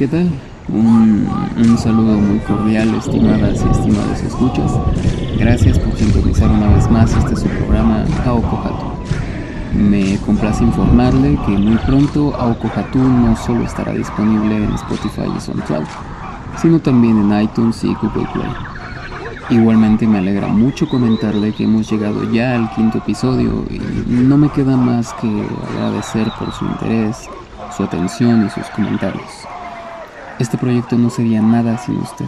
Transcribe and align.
¿Qué 0.00 0.08
tal? 0.08 0.30
Un, 0.70 1.76
saludo 1.76 2.16
muy 2.16 2.38
cordial, 2.38 2.94
estimadas 2.94 3.62
y 3.62 3.70
estimados 3.70 4.22
escuchas. 4.22 4.72
Gracias 5.38 5.78
por 5.78 5.94
sintonizar 5.94 6.50
una 6.50 6.68
vez 6.68 6.90
más 6.90 7.14
este 7.14 7.36
su 7.36 7.46
programa 7.46 8.06
Aokohatu. 8.24 8.86
Me 9.74 10.16
complace 10.24 10.64
informarle 10.64 11.38
que 11.44 11.52
muy 11.52 11.76
pronto 11.84 12.34
Aokohatu 12.34 12.98
no 12.98 13.36
solo 13.36 13.62
estará 13.62 13.92
disponible 13.92 14.56
en 14.56 14.72
Spotify 14.72 15.30
y 15.36 15.38
SoundCloud, 15.38 15.84
sino 16.56 16.80
también 16.80 17.18
en 17.18 17.42
iTunes 17.42 17.84
y 17.84 17.88
Google 17.88 18.26
Play. 18.32 18.50
Igualmente 19.50 20.06
me 20.06 20.16
alegra 20.16 20.48
mucho 20.48 20.88
comentarle 20.88 21.52
que 21.52 21.64
hemos 21.64 21.90
llegado 21.90 22.24
ya 22.32 22.54
al 22.54 22.70
quinto 22.70 22.96
episodio 22.96 23.66
y 23.68 23.78
no 24.08 24.38
me 24.38 24.48
queda 24.48 24.78
más 24.78 25.12
que 25.20 25.28
agradecer 25.74 26.32
por 26.38 26.50
su 26.52 26.64
interés, 26.64 27.28
su 27.76 27.82
atención 27.82 28.46
y 28.46 28.48
sus 28.48 28.64
comentarios. 28.70 29.49
Este 30.40 30.56
proyecto 30.56 30.96
no 30.96 31.10
sería 31.10 31.42
nada 31.42 31.76
sin 31.76 31.98
usted. 31.98 32.24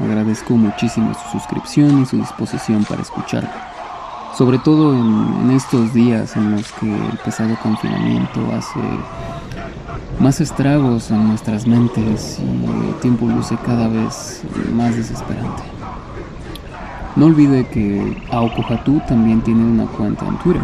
Agradezco 0.00 0.56
muchísimo 0.56 1.14
su 1.14 1.38
suscripción 1.38 2.02
y 2.02 2.06
su 2.06 2.16
disposición 2.16 2.82
para 2.82 3.02
escucharlo. 3.02 3.48
Sobre 4.36 4.58
todo 4.58 4.92
en, 4.92 5.52
estos 5.52 5.94
días 5.94 6.36
en 6.36 6.50
los 6.50 6.72
que 6.72 6.92
el 6.92 7.16
pesado 7.24 7.56
confinamiento 7.62 8.40
hace 8.52 8.80
más 10.18 10.40
estragos 10.40 11.12
en 11.12 11.28
nuestras 11.28 11.68
mentes 11.68 12.40
y 12.40 12.88
el 12.88 12.94
tiempo 12.96 13.26
luce 13.26 13.56
cada 13.64 13.86
vez 13.86 14.42
más 14.74 14.96
desesperante. 14.96 15.62
No 17.14 17.26
olvide 17.26 17.68
que 17.68 18.22
Aokohatu 18.32 19.00
también 19.06 19.40
tiene 19.42 19.62
una 19.62 19.86
cuenta 19.86 20.26
en 20.26 20.36
Twitter, 20.38 20.62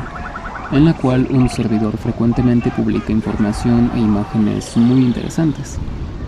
en 0.73 0.85
la 0.85 0.95
cual 0.95 1.29
un 1.31 1.49
servidor 1.49 1.97
frecuentemente 1.97 2.73
publica 2.73 3.13
información 3.13 3.89
e 3.95 4.01
imágenes 4.01 4.77
muy 4.77 5.01
interesantes 5.01 5.79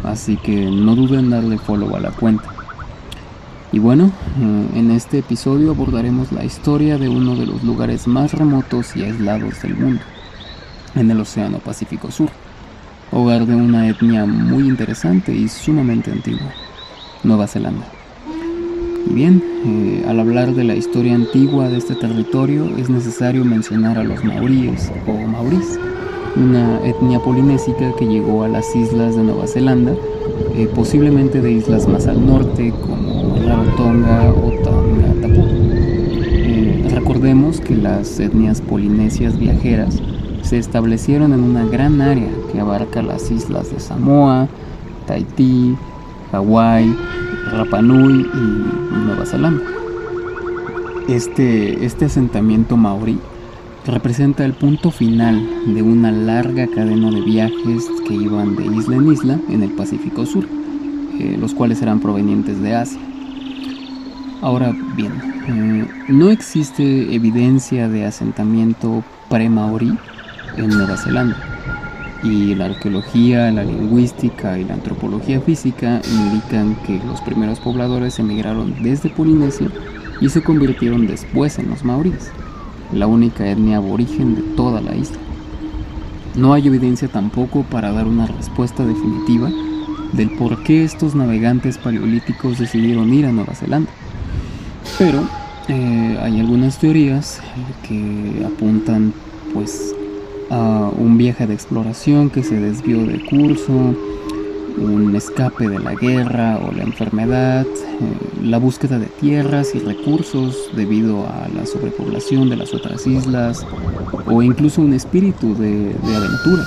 así 0.05 0.37
que 0.37 0.71
no 0.71 0.95
duden 0.95 1.21
en 1.21 1.31
darle 1.31 1.59
follow 1.59 1.95
a 1.97 2.01
la 2.01 2.11
cuenta. 2.11 2.45
Y 3.73 3.81
bueno, 3.81 4.13
eh, 4.41 4.79
en 4.79 4.91
este 4.93 5.19
episodio 5.19 5.73
abordaremos 5.73 6.31
la 6.31 6.45
historia 6.45 6.97
de 6.97 7.09
uno 7.09 7.35
de 7.35 7.47
los 7.47 7.65
lugares 7.65 8.07
más 8.07 8.33
remotos 8.33 8.95
y 8.95 9.03
aislados 9.03 9.63
del 9.63 9.75
mundo, 9.75 10.01
en 10.95 11.11
el 11.11 11.21
Océano 11.21 11.59
Pacífico 11.59 12.11
Sur, 12.13 12.29
hogar 13.11 13.47
de 13.47 13.57
una 13.57 13.89
etnia 13.89 14.27
muy 14.27 14.69
interesante 14.69 15.35
y 15.35 15.49
sumamente 15.49 16.13
antigua, 16.13 16.53
Nueva 17.25 17.49
Zelanda. 17.49 17.85
Y 19.11 19.13
bien, 19.13 19.43
eh, 19.67 20.05
al 20.09 20.21
hablar 20.21 20.55
de 20.55 20.65
la 20.65 20.77
historia 20.77 21.15
antigua 21.15 21.69
de 21.69 21.79
este 21.79 21.95
territorio 21.95 22.77
es 22.77 22.89
necesario 22.89 23.45
mencionar 23.45 23.99
a 23.99 24.05
los 24.05 24.23
maoríes 24.23 24.93
o 25.07 25.27
maurís, 25.27 25.79
una 26.37 26.81
etnia 26.85 27.21
polinésica 27.21 27.93
que 27.97 28.07
llegó 28.07 28.43
a 28.43 28.49
las 28.49 28.75
islas 28.75 29.17
de 29.17 29.23
Nueva 29.23 29.47
Zelanda, 29.47 29.95
eh, 30.55 30.69
posiblemente 30.75 31.41
de 31.41 31.53
islas 31.53 31.89
más 31.89 32.07
al 32.07 32.25
norte 32.27 32.73
como 32.81 33.37
Rarotonga 33.37 34.31
o 34.31 34.51
Tonga 34.63 35.15
eh, 35.27 36.89
recordemos 36.91 37.61
que 37.61 37.77
las 37.77 38.19
etnias 38.19 38.61
polinesias 38.61 39.39
viajeras 39.39 40.01
se 40.43 40.59
establecieron 40.59 41.33
en 41.33 41.43
una 41.43 41.65
gran 41.65 42.01
área 42.01 42.29
que 42.53 42.61
abarca 42.61 43.03
las 43.03 43.31
islas 43.31 43.71
de 43.71 43.81
Samoa, 43.81 44.49
Tahití, 45.07 45.77
Hawái, 46.33 46.95
Rapa 47.53 47.81
Nui 47.81 48.27
y 48.35 49.07
Nueva 49.07 49.25
Zelanda. 49.25 49.63
Este, 51.09 51.85
este 51.85 52.07
asentamiento 52.07 52.77
maorí 52.77 53.19
representa 53.87 54.45
el 54.45 54.55
punto 54.55 54.91
final 54.91 55.47
de 55.67 55.83
una 55.83 56.11
larga 56.11 56.67
cadena 56.67 57.11
de 57.11 57.21
viajes 57.21 57.85
que 58.07 58.15
iban 58.15 58.57
de 58.57 58.65
isla 58.65 58.97
en 58.97 59.13
isla 59.13 59.41
en 59.51 59.63
el 59.63 59.71
Pacífico 59.71 60.25
Sur, 60.25 60.47
eh, 61.19 61.37
los 61.39 61.55
cuales 61.55 61.83
eran 61.83 62.01
provenientes 62.01 62.61
de 62.63 62.75
Asia. 62.75 63.01
Ahora 64.41 64.75
bien, 64.97 65.13
eh, 65.49 65.87
no 66.09 66.31
existe 66.31 67.15
evidencia 67.15 67.89
de 67.89 68.07
asentamiento 68.07 69.05
pre-maorí 69.29 69.93
en 70.57 70.69
Nueva 70.69 70.97
Zelanda, 70.97 71.37
y 72.23 72.55
la 72.55 72.67
arqueología, 72.67 73.51
la 73.51 73.65
lingüística 73.65 74.59
y 74.59 74.65
la 74.65 74.75
antropología 74.75 75.41
física 75.41 76.01
indican 76.11 76.75
que 76.87 76.99
los 77.07 77.21
primeros 77.21 77.61
pobladores 77.61 78.19
emigraron 78.19 78.83
desde 78.83 79.11
Polinesia 79.11 79.69
y 80.23 80.31
se 80.31 80.43
convirtieron 80.43 81.07
después 81.07 81.59
en 81.59 81.69
los 81.69 81.85
maoríes 81.85 82.33
la 82.95 83.07
única 83.07 83.47
etnia 83.47 83.79
aborigen 83.79 84.35
de 84.35 84.43
toda 84.57 84.81
la 84.81 84.95
isla. 84.95 85.19
No 86.37 86.53
hay 86.53 86.67
evidencia 86.67 87.09
tampoco 87.09 87.63
para 87.63 87.93
dar 87.93 88.07
una 88.07 88.27
respuesta 88.27 88.85
definitiva 88.85 89.51
del 90.13 90.31
por 90.37 90.63
qué 90.63 90.85
estos 90.85 91.15
navegantes 91.15 91.79
paleolíticos 91.79 92.59
decidieron 92.59 93.13
ir 93.13 93.27
a 93.27 93.33
Nueva 93.33 93.55
Zelanda. 93.55 93.91
Pero 94.99 95.23
eh, 95.69 96.19
hay 96.21 96.41
algunas 96.41 96.79
teorías 96.79 97.41
que 97.87 98.45
apuntan 98.47 99.13
pues 99.53 99.95
a 100.51 100.91
un 100.97 101.17
viaje 101.17 101.47
de 101.47 101.55
exploración 101.55 102.31
que 102.31 102.43
se 102.43 102.61
desvió 102.61 103.05
de 103.07 103.21
curso, 103.25 103.97
un 104.79 105.15
escape 105.15 105.69
de 105.69 105.79
la 105.79 105.95
guerra 105.95 106.59
o 106.59 106.73
la 106.73 106.83
enfermedad, 106.83 107.67
eh, 107.67 108.43
la 108.43 108.59
búsqueda 108.59 108.99
de 108.99 109.07
tierras 109.07 109.75
y 109.75 109.79
recursos 109.79 110.71
debido 110.75 111.27
a 111.27 111.49
la 111.55 111.67
sobrepoblación 111.67 112.51
de 112.51 112.57
las 112.57 112.75
otras 112.75 113.07
islas, 113.07 113.67
o 114.27 114.43
incluso 114.43 114.83
un 114.83 114.95
espíritu 114.95 115.55
de, 115.55 115.95
de 115.95 116.17
aventura 116.17 116.65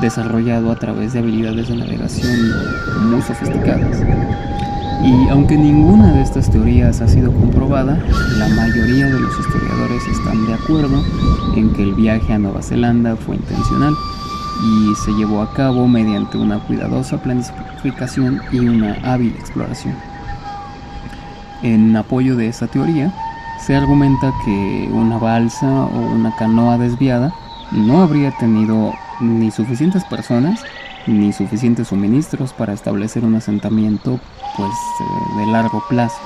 desarrollado 0.00 0.70
a 0.70 0.76
través 0.76 1.12
de 1.12 1.20
habilidades 1.20 1.68
de 1.68 1.76
navegación 1.76 2.36
muy 3.10 3.22
sofisticadas. 3.22 4.02
Y 5.04 5.28
aunque 5.28 5.56
ninguna 5.56 6.12
de 6.12 6.22
estas 6.22 6.50
teorías 6.50 7.00
ha 7.00 7.08
sido 7.08 7.30
comprobada, 7.30 8.02
la 8.38 8.48
mayoría 8.48 9.06
de 9.06 9.20
los 9.20 9.38
historiadores 9.38 10.02
están 10.08 10.46
de 10.46 10.54
acuerdo 10.54 11.02
en 11.54 11.72
que 11.74 11.82
el 11.82 11.94
viaje 11.94 12.32
a 12.32 12.38
Nueva 12.38 12.62
Zelanda 12.62 13.14
fue 13.14 13.36
intencional 13.36 13.94
y 14.62 14.94
se 14.94 15.12
llevó 15.12 15.42
a 15.42 15.52
cabo 15.52 15.86
mediante 15.86 16.38
una 16.38 16.58
cuidadosa 16.58 17.18
planificación 17.18 18.40
y 18.52 18.58
una 18.60 18.94
hábil 19.02 19.34
exploración. 19.38 19.94
En 21.62 21.96
apoyo 21.96 22.36
de 22.36 22.48
esa 22.48 22.66
teoría, 22.66 23.12
se 23.64 23.74
argumenta 23.74 24.32
que 24.44 24.88
una 24.92 25.18
balsa 25.18 25.66
o 25.66 25.98
una 26.14 26.34
canoa 26.36 26.78
desviada 26.78 27.34
no 27.72 28.02
habría 28.02 28.30
tenido 28.32 28.92
ni 29.20 29.50
suficientes 29.50 30.04
personas 30.04 30.62
ni 31.06 31.32
suficientes 31.32 31.88
suministros 31.88 32.52
para 32.52 32.72
establecer 32.72 33.24
un 33.24 33.36
asentamiento 33.36 34.18
pues 34.56 34.70
eh, 34.70 35.40
de 35.40 35.46
largo 35.52 35.82
plazo. 35.88 36.18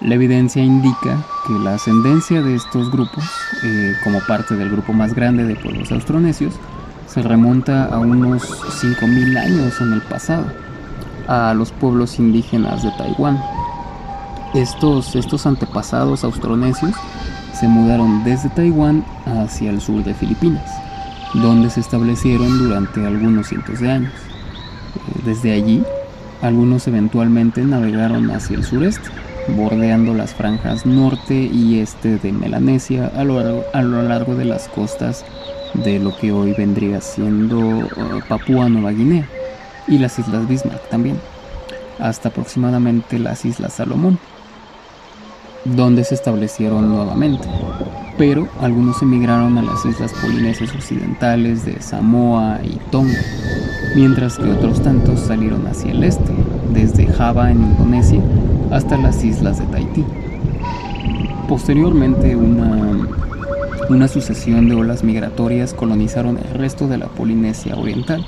La 0.00 0.16
evidencia 0.16 0.62
indica 0.62 1.24
que 1.46 1.52
la 1.60 1.74
ascendencia 1.74 2.42
de 2.42 2.56
estos 2.56 2.90
grupos, 2.90 3.24
eh, 3.64 3.92
como 4.02 4.18
parte 4.26 4.54
del 4.54 4.70
grupo 4.70 4.92
más 4.92 5.14
grande 5.14 5.44
de 5.44 5.56
pueblos 5.56 5.92
austronesios, 5.92 6.54
se 7.14 7.22
remonta 7.22 7.84
a 7.84 8.00
unos 8.00 8.42
5.000 8.82 9.38
años 9.38 9.80
en 9.80 9.92
el 9.92 10.02
pasado, 10.02 10.46
a 11.28 11.54
los 11.54 11.70
pueblos 11.70 12.18
indígenas 12.18 12.82
de 12.82 12.90
Taiwán. 12.98 13.40
Estos, 14.52 15.14
estos 15.14 15.46
antepasados 15.46 16.24
austronesios 16.24 16.92
se 17.52 17.68
mudaron 17.68 18.24
desde 18.24 18.48
Taiwán 18.48 19.04
hacia 19.26 19.70
el 19.70 19.80
sur 19.80 20.02
de 20.02 20.12
Filipinas, 20.12 20.68
donde 21.34 21.70
se 21.70 21.80
establecieron 21.80 22.58
durante 22.58 23.06
algunos 23.06 23.46
cientos 23.46 23.78
de 23.78 23.92
años. 23.92 24.12
Desde 25.24 25.52
allí, 25.52 25.84
algunos 26.42 26.88
eventualmente 26.88 27.62
navegaron 27.62 28.28
hacia 28.32 28.56
el 28.56 28.64
sureste, 28.64 29.08
bordeando 29.48 30.14
las 30.14 30.34
franjas 30.34 30.86
norte 30.86 31.34
y 31.34 31.80
este 31.80 32.18
de 32.18 32.32
Melanesia 32.32 33.10
a 33.14 33.24
lo 33.24 34.02
largo, 34.02 34.34
de 34.34 34.44
las 34.44 34.68
costas 34.68 35.24
de 35.74 35.98
lo 35.98 36.16
que 36.16 36.32
hoy 36.32 36.54
vendría 36.56 37.00
siendo 37.00 37.58
uh, 37.58 37.88
Papúa 38.28 38.68
Nueva 38.68 38.92
Guinea 38.92 39.28
y 39.86 39.98
las 39.98 40.18
Islas 40.18 40.48
Bismarck 40.48 40.88
también, 40.88 41.18
hasta 41.98 42.28
aproximadamente 42.28 43.18
las 43.18 43.44
Islas 43.44 43.74
Salomón. 43.74 44.18
donde 45.64 46.04
se 46.04 46.14
establecieron 46.14 46.90
nuevamente. 46.90 47.48
Pero 48.18 48.48
algunos 48.60 49.00
emigraron 49.02 49.56
a 49.58 49.62
las 49.62 49.84
islas 49.86 50.12
polinesias 50.12 50.74
occidentales 50.74 51.64
de 51.64 51.80
Samoa 51.80 52.60
y 52.62 52.76
Tonga, 52.90 53.18
mientras 53.96 54.36
que 54.36 54.50
otros 54.50 54.82
tantos 54.82 55.20
salieron 55.20 55.66
hacia 55.66 55.92
el 55.92 56.04
este, 56.04 56.32
desde 56.72 57.06
Java 57.06 57.50
en 57.50 57.62
Indonesia 57.62 58.20
hasta 58.74 58.98
las 58.98 59.22
islas 59.22 59.60
de 59.60 59.66
Tahití. 59.66 60.04
Posteriormente, 61.48 62.34
una, 62.34 63.06
una 63.88 64.08
sucesión 64.08 64.68
de 64.68 64.74
olas 64.74 65.04
migratorias 65.04 65.72
colonizaron 65.72 66.38
el 66.38 66.54
resto 66.54 66.88
de 66.88 66.98
la 66.98 67.06
Polinesia 67.06 67.76
Oriental, 67.76 68.26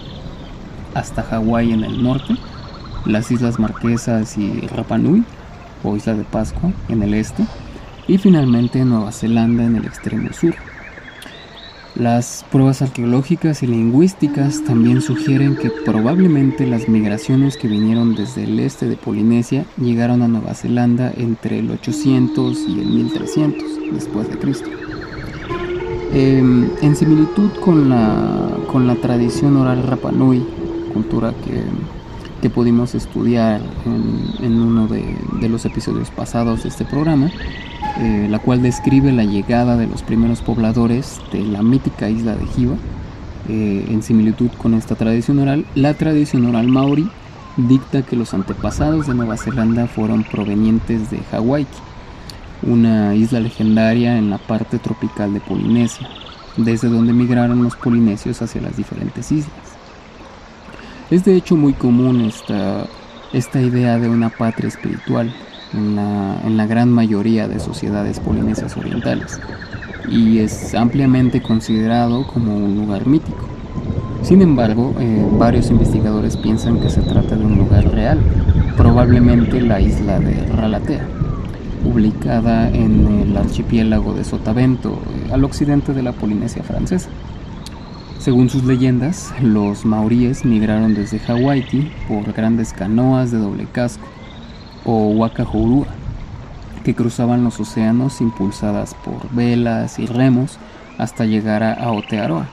hasta 0.94 1.25
Hawái 1.25 1.72
en 1.72 1.82
el 1.82 2.00
norte, 2.00 2.37
las 3.06 3.31
Islas 3.32 3.58
Marquesas 3.58 4.38
y 4.38 4.60
Rapa 4.69 4.98
Nui, 4.98 5.25
o 5.82 5.96
Isla 5.96 6.14
de 6.14 6.22
Pascua, 6.22 6.70
en 6.88 7.02
el 7.02 7.14
este, 7.14 7.44
y 8.06 8.16
finalmente 8.19 8.84
Nueva 8.84 9.10
Zelanda 9.10 9.64
en 9.64 9.75
el 9.75 9.84
extremo 9.84 10.32
sur. 10.32 10.54
Las 11.98 12.44
pruebas 12.52 12.82
arqueológicas 12.82 13.62
y 13.62 13.66
lingüísticas 13.66 14.62
también 14.64 15.00
sugieren 15.00 15.56
que 15.56 15.70
probablemente 15.70 16.66
las 16.66 16.88
migraciones 16.88 17.56
que 17.56 17.69
vinieron 17.69 18.14
desde 18.14 18.44
el 18.44 18.60
este 18.60 18.87
de 18.87 18.96
Polinesia 18.96 19.64
llegaron 19.81 20.20
a 20.22 20.28
Nueva 20.28 20.52
Zelanda 20.52 21.10
entre 21.16 21.58
el 21.60 21.70
800 21.70 22.58
y 22.69 22.81
el 22.81 22.87
1300 22.87 23.64
después 23.94 24.28
de 24.28 24.38
Cristo. 24.38 24.69
Em, 26.12 26.69
en 26.82 26.96
similitud 26.96 27.50
con 27.64 27.88
la, 27.88 28.50
con 28.70 28.87
la 28.87 28.96
tradición 28.96 29.56
oral 29.56 29.82
Rapanui, 29.82 30.46
cultura 30.93 31.32
que, 31.44 31.62
que 32.40 32.50
pudimos 32.50 32.94
estudiar 32.94 33.60
en, 34.43 34.60
uno 34.60 34.87
de, 34.87 35.48
los 35.48 35.64
episodios 35.64 36.10
pasados 36.10 36.62
de 36.62 36.69
este 36.69 36.84
programa, 36.84 37.31
eh, 37.98 38.26
la 38.31 38.38
cual 38.38 38.62
describe 38.62 39.10
la 39.12 39.25
llegada 39.25 39.76
de 39.76 39.87
los 39.87 40.02
primeros 40.02 40.43
pobladores 40.43 41.20
de 41.32 41.40
la 41.40 41.62
mítica 41.62 42.10
isla 42.10 42.37
de 42.37 42.46
Jiva. 42.46 42.76
Eh, 43.48 43.87
en 43.88 44.02
similitud 44.02 44.50
con 44.58 44.75
esta 44.75 44.96
tradición 44.96 45.38
oral, 45.38 45.64
la 45.75 45.94
tradición 45.94 46.46
oral 46.46 46.66
maori 46.66 47.08
dicta 47.56 48.02
que 48.02 48.16
los 48.16 48.34
antepasados 48.34 49.06
de 49.06 49.14
Nueva 49.14 49.37
Zelanda 49.37 49.87
fueron 49.87 50.25
provenientes 50.25 51.10
de 51.10 51.19
Hawái, 51.31 51.66
una 52.62 53.14
isla 53.14 53.40
legendaria 53.40 54.19
en 54.19 54.31
la 54.31 54.38
parte 54.38 54.78
tropical 54.78 55.32
de 55.32 55.40
Polinesia, 55.40 56.08
desde 56.56 56.88
donde 56.88 57.12
migraron 57.12 57.62
los 57.62 57.76
polinesios 57.76 58.43
hacia 58.43 58.60
las 58.60 58.76
diferentes 58.76 59.31
islas. 59.32 59.54
Es 61.10 61.25
de 61.25 61.37
hecho 61.37 61.56
muy 61.56 61.72
común 61.72 62.22
esta, 62.22 62.87
esta 63.32 63.60
idea 63.60 63.98
de 63.98 64.08
una 64.08 64.28
patria 64.28 64.69
espiritual, 64.69 65.32
en 65.76 66.56
la, 66.56 66.67
gran 66.67 66.90
mayoría 66.90 67.49
de 67.49 67.61
sociedades 67.61 68.19
polinesias 68.19 68.76
orientales 68.76 69.40
y 70.11 70.38
es 70.38 70.75
ampliamente 70.75 71.43
considerado 71.43 72.26
como 72.26 72.56
un 72.56 72.76
lugar 72.76 73.06
mítico. 73.06 73.46
Sin 74.23 74.43
embargo, 74.43 74.94
eh, 74.99 75.25
varios 75.38 75.70
investigadores 75.70 76.37
piensan 76.37 76.81
que 76.81 76.90
se 76.90 77.02
trata 77.02 77.37
de 77.37 77.44
un 77.44 77.58
lugar 77.58 77.88
real, 77.93 78.20
probablemente 78.76 79.61
la 79.61 79.81
isla 79.81 80.19
de 80.19 80.46
Ralatea, 80.46 81.06
ubicada 81.84 82.69
en 82.69 83.06
el 83.22 83.37
archipiélago 83.37 84.14
de 84.14 84.25
Sotavento, 84.25 84.90
eh, 84.93 85.32
al 85.32 85.44
occidente 85.44 85.93
de 85.93 86.02
la 86.02 86.12
Polinesia 86.12 86.62
francesa. 86.62 87.11
Según 88.19 88.49
sus 88.49 88.64
leyendas, 88.64 89.32
los 89.40 89.84
maoríes 89.84 90.44
migraron 90.44 90.94
desde 90.94 91.20
Hawái 91.20 91.93
por 92.08 92.32
grandes 92.32 92.72
canoas 92.72 93.31
de 93.31 93.38
doble 93.38 93.67
casco 93.70 94.06
o 94.87 95.09
Wakahourua, 95.09 95.87
que 96.85 96.94
cruzaban 96.94 97.43
los 97.43 97.59
océanos 97.59 98.21
impulsadas 98.21 98.94
por 98.94 99.29
velas 99.33 99.99
y 99.99 100.06
remos 100.06 100.59
hasta 100.97 101.25
llegar 101.25 101.65
a 101.65 101.75
Aotearoa, 101.75 102.47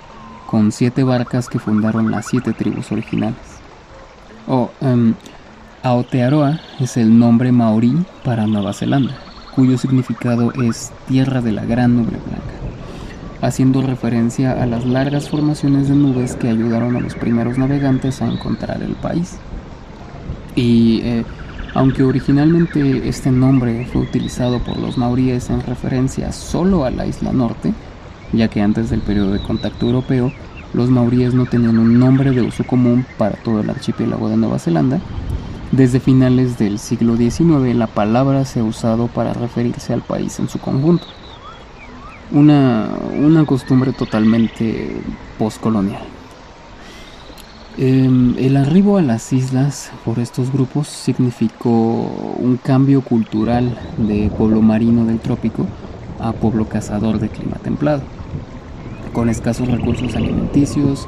con 0.47 0.71
siete 0.71 1.03
barcas 1.03 1.47
que 1.47 1.59
fundaron 1.59 2.11
las 2.11 2.25
siete 2.25 2.51
tribus 2.53 2.91
originales. 2.91 3.37
Oh, 4.47 4.71
Aotearoa 5.83 6.59
es 6.79 6.97
el 6.97 7.17
nombre 7.17 7.51
maorí 7.51 8.05
para 8.23 8.47
Nueva 8.47 8.73
Zelanda, 8.73 9.13
cuyo 9.55 9.77
significado 9.77 10.51
es 10.53 10.91
tierra 11.07 11.41
de 11.41 11.51
la 11.51 11.65
gran 11.65 11.95
nube 11.95 12.17
blanca, 12.17 12.53
haciendo 13.41 13.83
referencia 13.83 14.63
a 14.63 14.65
las 14.65 14.85
largas 14.85 15.29
formaciones 15.29 15.89
de 15.89 15.95
nubes 15.95 16.35
que 16.35 16.49
ayudaron 16.49 16.95
a 16.95 16.99
los 16.99 17.13
primeros 17.13 17.59
navegantes 17.59 18.21
a 18.21 18.27
encontrar 18.27 18.81
el 18.81 18.93
país. 18.95 19.37
Y 20.55 21.01
eh, 21.03 21.25
aunque 21.73 22.03
originalmente 22.03 23.07
este 23.07 23.31
nombre 23.31 23.87
fue 23.91 24.01
utilizado 24.01 24.59
por 24.59 24.77
los 24.77 24.97
maoríes 24.97 25.49
en 25.49 25.61
referencia 25.61 26.31
solo 26.31 26.85
a 26.85 26.91
la 26.91 27.05
isla 27.05 27.31
norte, 27.33 27.73
ya 28.31 28.47
que 28.47 28.61
antes 28.61 28.89
del 28.89 29.01
periodo 29.01 29.31
de 29.31 29.41
contacto 29.41 29.87
europeo 29.87 30.31
los 30.73 30.89
maoríes 30.89 31.33
no 31.33 31.45
tenían 31.45 31.77
un 31.77 31.99
nombre 31.99 32.31
de 32.31 32.41
uso 32.41 32.63
común 32.63 33.05
para 33.17 33.35
todo 33.37 33.61
el 33.61 33.69
archipiélago 33.69 34.29
de 34.29 34.37
Nueva 34.37 34.59
Zelanda, 34.59 34.99
desde 35.71 35.99
finales 35.99 36.59
del 36.59 36.77
siglo 36.77 37.17
XIX 37.17 37.75
la 37.75 37.87
palabra 37.87 38.45
se 38.45 38.59
ha 38.59 38.63
usado 38.63 39.07
para 39.07 39.33
referirse 39.33 39.93
al 39.93 40.03
país 40.03 40.37
en 40.39 40.47
su 40.47 40.59
conjunto. 40.59 41.05
Una, 42.31 42.89
una 43.19 43.45
costumbre 43.45 43.91
totalmente 43.91 44.95
postcolonial. 45.39 46.12
Em, 47.75 48.35
el 48.37 48.55
arribo 48.55 48.97
a 48.97 49.01
las 49.01 49.33
islas 49.33 49.91
por 50.05 50.19
estos 50.19 50.53
grupos 50.53 50.87
significó 50.87 51.71
un 52.37 52.59
cambio 52.61 53.01
cultural 53.01 53.75
de 53.97 54.29
pueblo 54.37 54.61
marino 54.61 55.05
del 55.05 55.17
trópico 55.17 55.65
a 56.19 56.33
pueblo 56.33 56.65
cazador 56.65 57.17
de 57.19 57.29
clima 57.29 57.55
templado, 57.63 58.03
con 59.11 59.27
escasos 59.27 59.69
recursos 59.69 60.15
alimenticios, 60.15 61.07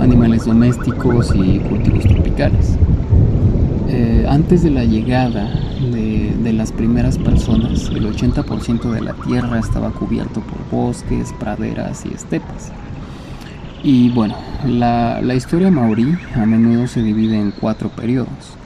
animales 0.00 0.44
domésticos 0.44 1.34
y 1.34 1.60
cultivos 1.60 2.04
tropicales. 2.04 2.76
Eh, 3.88 4.26
antes 4.28 4.62
de 4.62 4.70
la 4.70 4.84
llegada 4.84 5.50
de, 5.80 6.34
de 6.42 6.52
las 6.52 6.72
primeras 6.72 7.16
personas, 7.16 7.88
el 7.88 8.04
80% 8.04 8.90
de 8.90 9.00
la 9.00 9.14
tierra 9.14 9.58
estaba 9.58 9.90
cubierto 9.92 10.42
por 10.42 10.70
bosques, 10.70 11.32
praderas 11.40 12.04
y 12.04 12.12
estepas. 12.12 12.70
Y 13.84 14.10
bueno, 14.10 14.36
la, 14.64 15.34
historia 15.34 15.70
maorí 15.70 16.16
a 16.36 16.46
menudo 16.46 16.86
se 16.86 17.02
divide 17.02 17.36
en 17.36 17.50
cuatro 17.50 17.88
periodos. 17.88 18.56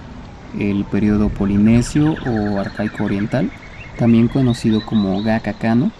El 0.58 0.84
periodo 0.84 1.30
polinesio 1.30 2.14
o 2.26 2.60
arcaico 2.60 3.04
oriental, 3.04 3.50
también 3.98 4.28
conocido 4.28 4.84
como 4.84 5.22
Gakakano, 5.22 5.90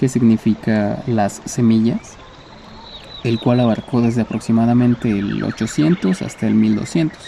que 0.00 0.08
significa 0.08 1.02
las 1.06 1.42
semillas, 1.44 2.16
el 3.22 3.38
cual 3.38 3.60
abarcó 3.60 4.00
desde 4.00 4.22
aproximadamente 4.22 5.10
el 5.10 5.44
800 5.44 6.22
hasta 6.22 6.46
el 6.46 6.54
1200. 6.54 7.18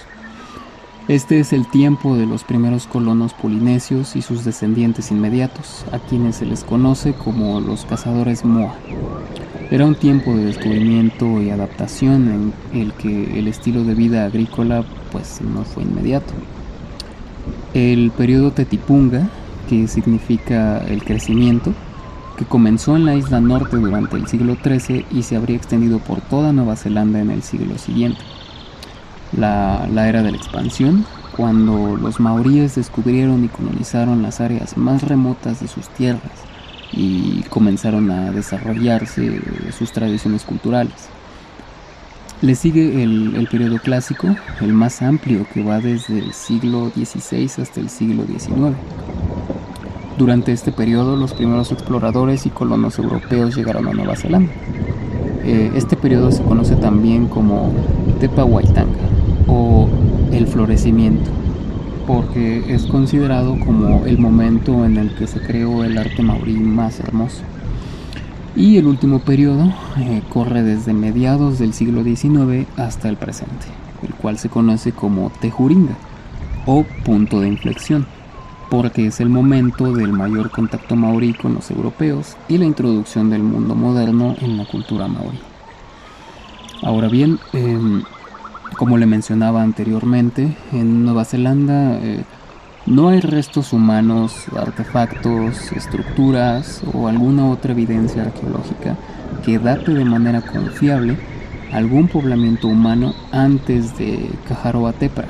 Este 1.08 1.38
es 1.38 1.52
el 1.52 1.68
tiempo 1.68 2.16
de 2.16 2.26
los 2.26 2.42
primeros 2.42 2.88
colonos 2.88 3.32
polinesios 3.32 4.16
y 4.16 4.22
sus 4.22 4.44
descendientes 4.44 5.12
inmediatos, 5.12 5.84
a 5.92 6.00
quienes 6.00 6.34
se 6.34 6.46
les 6.46 6.64
conoce 6.64 7.12
como 7.12 7.60
los 7.60 7.84
cazadores 7.84 8.44
Moa. 8.44 8.74
Era 9.70 9.86
un 9.86 9.94
tiempo 9.94 10.34
de 10.34 10.46
descubrimiento 10.46 11.40
y 11.40 11.50
adaptación 11.50 12.52
en 12.72 12.80
el 12.80 12.92
que 12.94 13.38
el 13.38 13.46
estilo 13.46 13.84
de 13.84 13.94
vida 13.94 14.24
agrícola 14.24 14.84
pues 15.12 15.40
no 15.42 15.62
fue 15.62 15.84
inmediato. 15.84 16.34
El 17.72 18.10
periodo 18.10 18.50
Tetipunga, 18.50 19.28
que 19.68 19.86
significa 19.86 20.78
el 20.78 21.04
crecimiento, 21.04 21.72
que 22.36 22.46
comenzó 22.46 22.96
en 22.96 23.04
la 23.04 23.14
isla 23.14 23.40
norte 23.40 23.76
durante 23.76 24.16
el 24.16 24.26
siglo 24.26 24.56
XIII 24.60 25.06
y 25.12 25.22
se 25.22 25.36
habría 25.36 25.56
extendido 25.56 26.00
por 26.00 26.20
toda 26.20 26.52
Nueva 26.52 26.74
Zelanda 26.74 27.20
en 27.20 27.30
el 27.30 27.44
siglo 27.44 27.78
siguiente. 27.78 28.20
La, 29.32 29.88
era 30.08 30.22
de 30.22 30.30
la 30.30 30.36
expansión, 30.36 31.04
cuando 31.36 31.96
los 31.96 32.20
maoríes 32.20 32.76
descubrieron 32.76 33.44
y 33.44 33.48
colonizaron 33.48 34.22
las 34.22 34.40
áreas 34.40 34.76
más 34.76 35.02
remotas 35.02 35.60
de 35.60 35.68
sus 35.68 35.88
tierras 35.88 36.32
y 36.92 37.42
comenzaron 37.48 38.10
a 38.10 38.30
desarrollarse 38.30 39.40
sus 39.76 39.92
tradiciones 39.92 40.44
culturales. 40.44 41.08
Le 42.42 42.54
sigue 42.54 43.02
el, 43.02 43.48
periodo 43.50 43.78
clásico, 43.78 44.28
el 44.60 44.72
más 44.72 45.02
amplio 45.02 45.46
que 45.52 45.62
va 45.62 45.80
desde 45.80 46.18
el 46.18 46.32
siglo 46.32 46.90
XVI 46.90 47.62
hasta 47.62 47.80
el 47.80 47.88
siglo 47.88 48.24
XIX. 48.24 48.76
Durante 50.18 50.52
este 50.52 50.70
periodo 50.70 51.16
los 51.16 51.34
primeros 51.34 51.72
exploradores 51.72 52.46
y 52.46 52.50
colonos 52.50 52.98
europeos 52.98 53.56
llegaron 53.56 53.88
a 53.88 53.92
Nueva 53.92 54.16
Zelanda. 54.16 54.52
Eh, 55.44 55.72
este 55.74 55.96
periodo 55.96 56.30
se 56.32 56.42
conoce 56.42 56.76
también 56.76 57.26
como 57.26 57.72
Tepa 58.20 58.44
Waitanga 58.44 59.15
o 59.46 59.88
el 60.32 60.46
florecimiento 60.46 61.30
porque 62.06 62.72
es 62.72 62.86
considerado 62.86 63.58
como 63.58 64.06
el 64.06 64.18
momento 64.18 64.84
en 64.84 64.96
el 64.96 65.14
que 65.14 65.26
se 65.26 65.40
creó 65.40 65.82
el 65.82 65.98
arte 65.98 66.22
maorí 66.22 66.54
más 66.54 67.00
hermoso. 67.00 67.42
Y 68.54 68.78
el 68.78 68.86
último 68.86 69.18
periodo 69.18 69.72
eh, 69.98 70.22
corre 70.28 70.62
desde 70.62 70.94
mediados 70.94 71.58
del 71.58 71.74
siglo 71.74 72.04
XIX 72.04 72.66
hasta 72.76 73.08
el 73.08 73.16
presente, 73.16 73.66
el 74.02 74.14
cual 74.14 74.38
se 74.38 74.48
conoce 74.48 74.92
como 74.92 75.30
Tejuringa 75.40 75.96
o 76.64 76.84
punto 77.04 77.40
de 77.40 77.48
inflexión. 77.48 78.06
porque 78.68 79.06
es 79.06 79.20
el 79.20 79.28
momento 79.28 79.92
del 79.92 80.12
mayor 80.12 80.50
contacto 80.50 80.96
maorí 80.96 81.34
con 81.34 81.54
los 81.54 81.70
europeos 81.70 82.36
y 82.48 82.58
la 82.58 82.64
introducción 82.64 83.30
del 83.30 83.44
mundo 83.44 83.76
moderno 83.76 84.34
en 84.40 84.56
la 84.56 84.64
cultura 84.64 85.06
maorí. 85.06 85.38
Ahora 86.82 87.06
bien, 87.06 87.38
em, 87.52 88.02
como 88.76 88.98
le 88.98 89.06
mencionaba 89.06 89.62
anteriormente, 89.62 90.56
en 90.72 91.04
Nueva 91.04 91.24
Zelanda 91.24 91.98
eh, 91.98 92.24
no 92.86 93.08
hay 93.08 93.20
restos 93.20 93.72
humanos, 93.72 94.46
artefactos, 94.56 95.72
estructuras 95.72 96.82
o 96.92 97.08
alguna 97.08 97.46
otra 97.46 97.72
evidencia 97.72 98.22
arqueológica 98.22 98.96
que 99.44 99.58
date 99.58 99.92
de 99.92 100.04
manera 100.04 100.40
confiable 100.42 101.16
algún 101.72 102.06
poblamiento 102.08 102.68
humano 102.68 103.14
antes 103.32 103.96
de 103.98 104.30
Cajaroa 104.46 104.92
Tepra, 104.92 105.26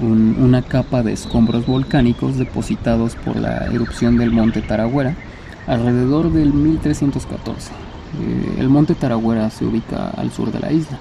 una 0.00 0.62
capa 0.62 1.02
de 1.02 1.12
escombros 1.12 1.66
volcánicos 1.66 2.38
depositados 2.38 3.14
por 3.16 3.36
la 3.36 3.66
erupción 3.66 4.16
del 4.16 4.30
monte 4.30 4.62
Taragüera 4.62 5.16
alrededor 5.66 6.32
del 6.32 6.54
1314. 6.54 7.72
Eh, 7.72 8.54
el 8.58 8.68
monte 8.68 8.94
Taragüera 8.94 9.50
se 9.50 9.64
ubica 9.66 10.10
al 10.10 10.30
sur 10.30 10.50
de 10.50 10.60
la 10.60 10.72
isla 10.72 10.98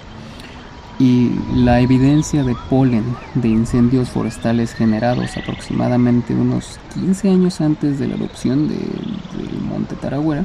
y 1.00 1.32
la 1.56 1.80
evidencia 1.80 2.44
de 2.44 2.56
polen 2.70 3.06
de 3.36 3.48
incendios 3.48 4.10
forestales 4.10 4.74
generados 4.74 5.38
aproximadamente 5.38 6.36
unos 6.36 6.78
15 6.94 7.30
años 7.30 7.62
antes 7.62 8.00
de 8.00 8.08
la 8.08 8.16
erupción 8.16 8.68
del 8.68 9.62
monte 9.62 9.96
Taragüera 9.96 10.44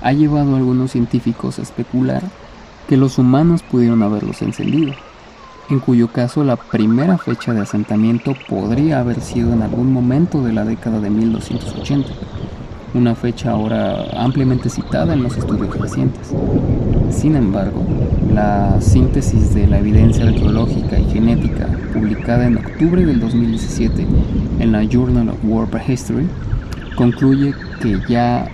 ha 0.00 0.12
llevado 0.12 0.54
a 0.54 0.58
algunos 0.58 0.92
científicos 0.92 1.58
a 1.58 1.62
especular 1.62 2.22
que 2.88 2.96
los 2.96 3.18
humanos 3.18 3.62
pudieron 3.62 4.02
haberlos 4.04 4.40
encendido, 4.42 4.94
en 5.68 5.80
cuyo 5.80 6.08
caso 6.08 6.44
la 6.44 6.56
primera 6.56 7.18
fecha 7.18 7.52
de 7.52 7.62
asentamiento 7.62 8.34
podría 8.48 9.00
haber 9.00 9.20
sido 9.20 9.52
en 9.52 9.62
algún 9.62 9.92
momento 9.92 10.42
de 10.42 10.52
la 10.52 10.64
década 10.64 11.00
de 11.00 11.10
1280 11.10 12.08
una 12.94 13.14
fecha 13.14 13.52
ahora 13.52 14.04
ampliamente 14.16 14.68
citada 14.68 15.14
en 15.14 15.22
los 15.22 15.36
estudios 15.36 15.78
recientes. 15.78 16.32
Sin 17.12 17.36
embargo, 17.36 17.84
la 18.34 18.80
síntesis 18.80 19.54
de 19.54 19.66
la 19.66 19.78
evidencia 19.78 20.24
arqueológica 20.24 20.98
y 20.98 21.04
genética 21.04 21.68
publicada 21.92 22.46
en 22.46 22.56
octubre 22.56 23.04
del 23.04 23.20
2017 23.20 24.06
en 24.58 24.72
la 24.72 24.82
Journal 24.84 25.28
of 25.28 25.36
War 25.44 25.68
History 25.86 26.26
concluye 26.96 27.54
que 27.80 28.00
ya 28.08 28.48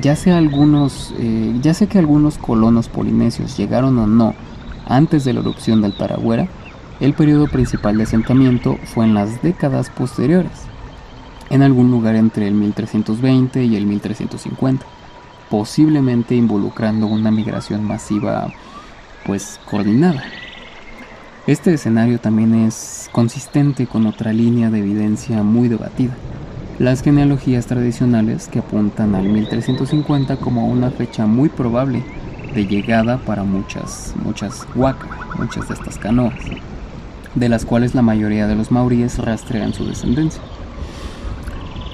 ya 0.00 0.16
sea 0.16 0.38
algunos 0.38 1.14
eh, 1.18 1.54
ya 1.62 1.74
sé 1.74 1.86
que 1.86 1.98
algunos 1.98 2.38
colonos 2.38 2.88
polinesios 2.88 3.56
llegaron 3.56 3.98
o 3.98 4.06
no 4.06 4.34
antes 4.86 5.24
de 5.24 5.34
la 5.34 5.40
erupción 5.40 5.82
del 5.82 5.96
Taragüera, 5.96 6.48
el 7.00 7.12
periodo 7.12 7.46
principal 7.46 7.96
de 7.98 8.04
asentamiento 8.04 8.78
fue 8.84 9.04
en 9.04 9.14
las 9.14 9.42
décadas 9.42 9.90
posteriores 9.90 10.52
en 11.50 11.62
algún 11.62 11.90
lugar 11.90 12.14
entre 12.14 12.48
el 12.48 12.54
1320 12.54 13.64
y 13.64 13.76
el 13.76 13.86
1350, 13.86 14.84
posiblemente 15.50 16.34
involucrando 16.34 17.06
una 17.06 17.30
migración 17.30 17.84
masiva 17.84 18.52
pues 19.24 19.60
coordinada. 19.68 20.22
Este 21.46 21.72
escenario 21.72 22.20
también 22.20 22.54
es 22.54 23.08
consistente 23.12 23.86
con 23.86 24.06
otra 24.06 24.32
línea 24.32 24.70
de 24.70 24.80
evidencia 24.80 25.42
muy 25.42 25.68
debatida, 25.68 26.14
las 26.78 27.02
genealogías 27.02 27.66
tradicionales 27.66 28.48
que 28.48 28.58
apuntan 28.58 29.14
al 29.14 29.24
1350 29.24 30.36
como 30.36 30.68
una 30.68 30.90
fecha 30.90 31.26
muy 31.26 31.48
probable 31.48 32.04
de 32.54 32.66
llegada 32.66 33.18
para 33.18 33.44
muchas, 33.44 34.14
muchas 34.22 34.66
huacas, 34.74 35.10
muchas 35.38 35.68
de 35.68 35.74
estas 35.74 35.98
canoas, 35.98 36.34
de 37.34 37.48
las 37.48 37.64
cuales 37.64 37.94
la 37.94 38.02
mayoría 38.02 38.46
de 38.46 38.54
los 38.54 38.70
maoríes 38.70 39.18
rastrean 39.18 39.72
su 39.72 39.86
descendencia. 39.86 40.42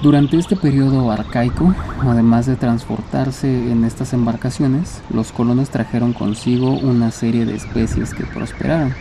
Durante 0.05 0.37
este 0.37 0.55
periodo 0.55 1.09
arcaico, 1.09 1.73
además 2.03 2.45
de 2.45 2.55
transportarse 2.55 3.71
en 3.71 3.83
estas 3.85 4.13
embarcaciones, 4.13 5.01
los 5.09 5.31
colonos 5.31 5.71
trajeron 5.71 6.13
consigo 6.13 6.73
una 6.73 7.09
serie 7.09 7.43
de 7.43 7.55
especies 7.55 8.13
que 8.13 8.23
prosperaron, 8.23 8.93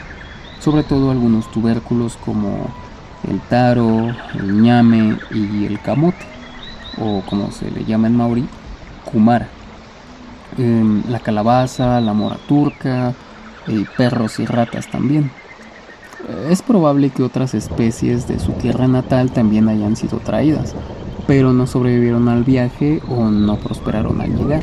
sobre 0.61 0.83
todo 0.83 1.11
algunos 1.11 1.51
tubérculos 1.51 2.17
como 2.17 2.71
el 3.29 3.39
taro, 3.51 4.15
el 4.33 4.63
ñame 4.63 5.19
y 5.31 5.67
el 5.67 5.79
camote, 5.83 6.25
o 6.97 7.21
como 7.29 7.51
se 7.51 7.71
le 7.71 7.85
llama 7.85 8.07
en 8.07 8.17
maorí, 8.17 8.49
kumara. 9.05 9.49
Em, 10.57 11.03
la 11.11 11.19
calabaza, 11.19 12.01
la 12.01 12.15
mora 12.15 12.39
turca, 12.49 13.13
y 13.67 13.85
perros 13.85 14.39
y 14.39 14.47
ratas 14.47 14.91
también. 14.91 15.31
Es 16.51 16.63
probable 16.63 17.11
que 17.11 17.23
otras 17.23 17.55
especies 17.55 18.27
de 18.27 18.39
su 18.39 18.53
tierra 18.53 18.89
natal 18.89 19.31
también 19.31 19.69
hayan 19.69 19.95
sido 19.95 20.19
traídas, 20.19 20.75
pero 21.27 21.53
no 21.53 21.67
sobrevivieron 21.67 22.29
al 22.29 22.45
viaje 22.45 23.03
o 23.09 23.31
no 23.31 23.57
prosperaron 23.57 24.21
al 24.21 24.35
llegar. 24.35 24.63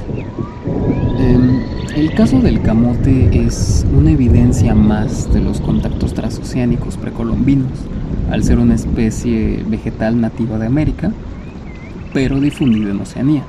Em, 1.20 1.62
el 1.96 2.14
caso 2.14 2.40
del 2.40 2.62
camote 2.62 3.46
es 3.46 3.86
una 3.96 4.12
evidencia 4.12 4.74
más 4.74 5.32
de 5.34 5.42
los 5.42 5.62
contactos 5.62 6.14
transoceánicos 6.16 6.98
precolombinos, 6.98 7.72
al 8.32 8.44
ser 8.44 8.58
una 8.58 8.76
especie 8.76 9.64
vegetal 9.68 10.20
nativa 10.20 10.58
de 10.58 10.66
América, 10.66 11.12
pero 12.12 12.40
difundida 12.40 12.92
en 12.92 13.02
Oceanía. 13.02 13.44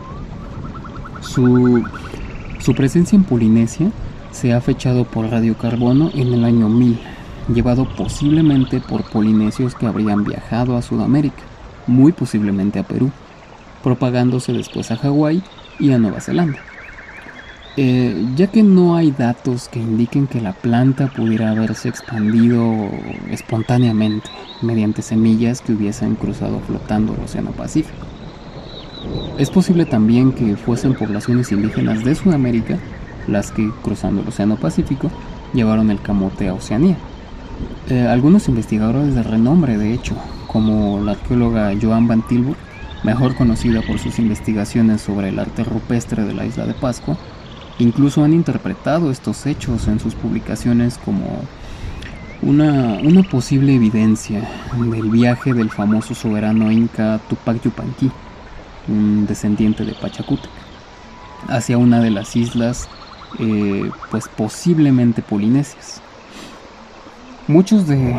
Su, 1.22 1.82
su 2.58 2.74
presencia 2.74 3.16
en 3.16 3.24
Polinesia 3.24 3.90
se 4.32 4.52
ha 4.52 4.60
fechado 4.60 5.04
por 5.04 5.30
radiocarbono 5.30 6.10
en 6.14 6.34
el 6.34 6.44
año 6.44 6.68
1000 6.68 7.11
llevado 7.48 7.88
posiblemente 7.96 8.80
por 8.80 9.04
polinesios 9.04 9.74
que 9.74 9.86
habrían 9.86 10.24
viajado 10.24 10.76
a 10.76 10.82
Sudamérica, 10.82 11.42
muy 11.86 12.12
posiblemente 12.12 12.78
a 12.78 12.84
Perú, 12.84 13.10
propagándose 13.82 14.52
después 14.52 14.90
a 14.90 14.96
Hawái 14.96 15.42
y 15.78 15.92
a 15.92 15.98
Nueva 15.98 16.20
Zelanda. 16.20 16.58
Eh, 17.78 18.26
ya 18.36 18.48
que 18.48 18.62
no 18.62 18.96
hay 18.96 19.12
datos 19.12 19.68
que 19.68 19.78
indiquen 19.78 20.26
que 20.26 20.42
la 20.42 20.52
planta 20.52 21.06
pudiera 21.06 21.50
haberse 21.50 21.88
expandido 21.88 22.70
espontáneamente 23.30 24.28
mediante 24.60 25.00
semillas 25.00 25.62
que 25.62 25.72
hubiesen 25.72 26.14
cruzado 26.16 26.60
flotando 26.60 27.14
el 27.14 27.20
Océano 27.20 27.52
Pacífico. 27.52 28.06
Es 29.38 29.50
posible 29.50 29.86
también 29.86 30.32
que 30.32 30.56
fuesen 30.56 30.94
poblaciones 30.94 31.50
indígenas 31.50 32.04
de 32.04 32.14
Sudamérica 32.14 32.78
las 33.26 33.50
que, 33.50 33.70
cruzando 33.82 34.20
el 34.20 34.28
Océano 34.28 34.56
Pacífico, 34.56 35.10
llevaron 35.54 35.90
el 35.90 36.00
camote 36.00 36.48
a 36.48 36.54
Oceanía. 36.54 36.98
Eh, 37.88 38.06
algunos 38.06 38.48
investigadores 38.48 39.14
de 39.14 39.22
renombre, 39.22 39.76
de 39.76 39.92
hecho, 39.92 40.14
como 40.46 41.00
la 41.00 41.12
arqueóloga 41.12 41.72
Joan 41.80 42.06
Van 42.06 42.22
Tilburg, 42.26 42.56
mejor 43.02 43.34
conocida 43.34 43.82
por 43.82 43.98
sus 43.98 44.18
investigaciones 44.18 45.00
sobre 45.00 45.30
el 45.30 45.38
arte 45.38 45.64
rupestre 45.64 46.24
de 46.24 46.34
la 46.34 46.46
isla 46.46 46.66
de 46.66 46.74
Pascua, 46.74 47.16
incluso 47.78 48.22
han 48.22 48.32
interpretado 48.32 49.10
estos 49.10 49.46
hechos 49.46 49.88
en 49.88 49.98
sus 49.98 50.14
publicaciones 50.14 50.98
como 51.04 51.40
una, 52.42 53.22
posible 53.30 53.74
evidencia 53.74 54.48
del 54.78 55.10
viaje 55.10 55.54
del 55.54 55.70
famoso 55.70 56.14
soberano 56.14 56.70
inca 56.70 57.20
Tupac 57.28 57.62
Yupanqui, 57.62 58.10
un 58.88 59.26
descendiente 59.26 59.84
de 59.84 59.94
Pachacútec, 59.94 60.50
hacia 61.48 61.78
una 61.78 62.00
de 62.00 62.10
las 62.10 62.36
islas 62.36 62.88
eh, 63.38 63.90
pues 64.10 64.28
posiblemente 64.28 65.22
polinesias. 65.22 66.02
Muchos 67.52 67.86
de, 67.86 68.16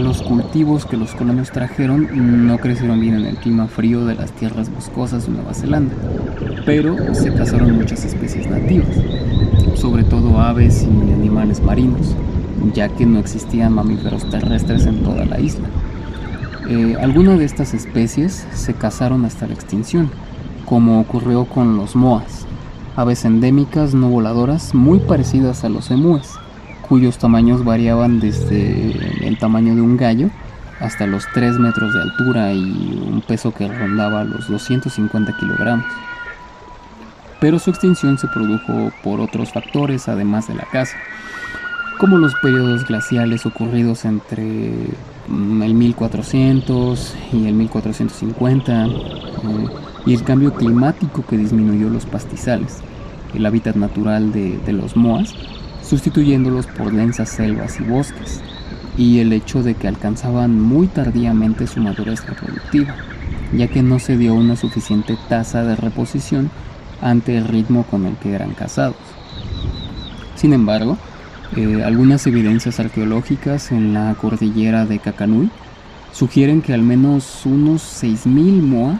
los 0.00 0.22
cultivos 0.22 0.86
que 0.86 0.96
los 0.96 1.12
colonos 1.12 1.50
trajeron 1.50 2.46
no 2.46 2.56
crecieron 2.58 3.00
bien 3.00 3.14
en 3.14 3.26
el 3.26 3.36
clima 3.36 3.66
frío 3.66 4.04
de 4.04 4.14
las 4.14 4.30
tierras 4.30 4.72
boscosas 4.72 5.26
de 5.26 5.32
Nueva 5.32 5.54
Zelanda, 5.54 5.92
pero 6.64 6.96
se 7.12 7.34
cazaron 7.34 7.76
muchas 7.76 8.04
especies 8.04 8.48
nativas, 8.48 8.96
sobre 9.74 10.04
todo 10.04 10.40
aves 10.40 10.84
y 10.84 11.12
animales 11.12 11.60
marinos, 11.60 12.14
ya 12.74 12.88
que 12.88 13.06
no 13.06 13.18
existían 13.18 13.72
mamíferos 13.72 14.30
terrestres 14.30 14.86
en 14.86 15.02
toda 15.02 15.24
la 15.24 15.40
isla. 15.40 15.66
Eh, 16.68 16.96
algunas 17.00 17.40
de 17.40 17.44
estas 17.44 17.74
especies 17.74 18.46
se 18.54 18.72
cazaron 18.72 19.24
hasta 19.24 19.48
la 19.48 19.54
extinción, 19.54 20.12
como 20.64 21.00
ocurrió 21.00 21.46
con 21.46 21.76
los 21.76 21.96
moas, 21.96 22.46
aves 22.94 23.24
endémicas 23.24 23.94
no 23.94 24.10
voladoras 24.10 24.76
muy 24.76 25.00
parecidas 25.00 25.64
a 25.64 25.68
los 25.70 25.90
emúes 25.90 26.38
cuyos 26.88 27.18
tamaños 27.18 27.64
variaban 27.64 28.20
desde 28.20 29.26
el 29.26 29.38
tamaño 29.38 29.74
de 29.74 29.80
un 29.80 29.96
gallo 29.96 30.30
hasta 30.80 31.06
los 31.06 31.26
3 31.32 31.58
metros 31.58 31.94
de 31.94 32.02
altura 32.02 32.52
y 32.52 33.02
un 33.10 33.22
peso 33.26 33.52
que 33.52 33.68
rondaba 33.68 34.24
los 34.24 34.48
250 34.48 35.36
kilogramos. 35.38 35.86
Pero 37.40 37.58
su 37.58 37.70
extinción 37.70 38.18
se 38.18 38.28
produjo 38.28 38.90
por 39.02 39.20
otros 39.20 39.52
factores 39.52 40.08
además 40.08 40.48
de 40.48 40.54
la 40.54 40.64
caza, 40.64 40.96
como 41.98 42.18
los 42.18 42.34
periodos 42.36 42.86
glaciales 42.86 43.46
ocurridos 43.46 44.04
entre 44.04 44.72
mm, 45.28 45.62
el 45.62 45.74
1400 45.74 47.14
y 47.32 47.46
el 47.46 47.54
1450 47.54 48.86
eh, 48.86 48.90
y 50.06 50.14
el 50.14 50.22
cambio 50.22 50.54
climático 50.54 51.24
que 51.26 51.36
disminuyó 51.36 51.88
los 51.88 52.06
pastizales, 52.06 52.78
el 53.34 53.44
hábitat 53.44 53.76
natural 53.76 54.32
de, 54.32 54.58
de 54.58 54.72
los 54.72 54.96
moas, 54.96 55.34
sustituyéndolos 55.88 56.66
por 56.66 56.92
densas 56.92 57.28
selvas 57.28 57.78
y 57.80 57.84
bosques, 57.84 58.40
y 58.98 59.20
el 59.20 59.32
hecho 59.32 59.62
de 59.62 59.74
que 59.74 59.88
alcanzaban 59.88 60.60
muy 60.60 60.86
tardíamente 60.86 61.66
su 61.66 61.80
madurez 61.80 62.26
reproductiva, 62.26 62.94
ya 63.52 63.68
que 63.68 63.82
no 63.82 63.98
se 63.98 64.16
dio 64.16 64.34
una 64.34 64.56
suficiente 64.56 65.16
tasa 65.28 65.62
de 65.64 65.76
reposición 65.76 66.50
ante 67.00 67.36
el 67.36 67.44
ritmo 67.44 67.84
con 67.84 68.06
el 68.06 68.16
que 68.16 68.32
eran 68.32 68.54
cazados. 68.54 68.96
Sin 70.34 70.52
embargo, 70.52 70.98
eh, 71.56 71.82
algunas 71.84 72.26
evidencias 72.26 72.80
arqueológicas 72.80 73.70
en 73.70 73.94
la 73.94 74.14
cordillera 74.14 74.84
de 74.86 74.98
Cacanui 74.98 75.50
sugieren 76.12 76.62
que 76.62 76.74
al 76.74 76.82
menos 76.82 77.44
unos 77.44 77.82
6.000 78.02 78.62
moa 78.62 78.98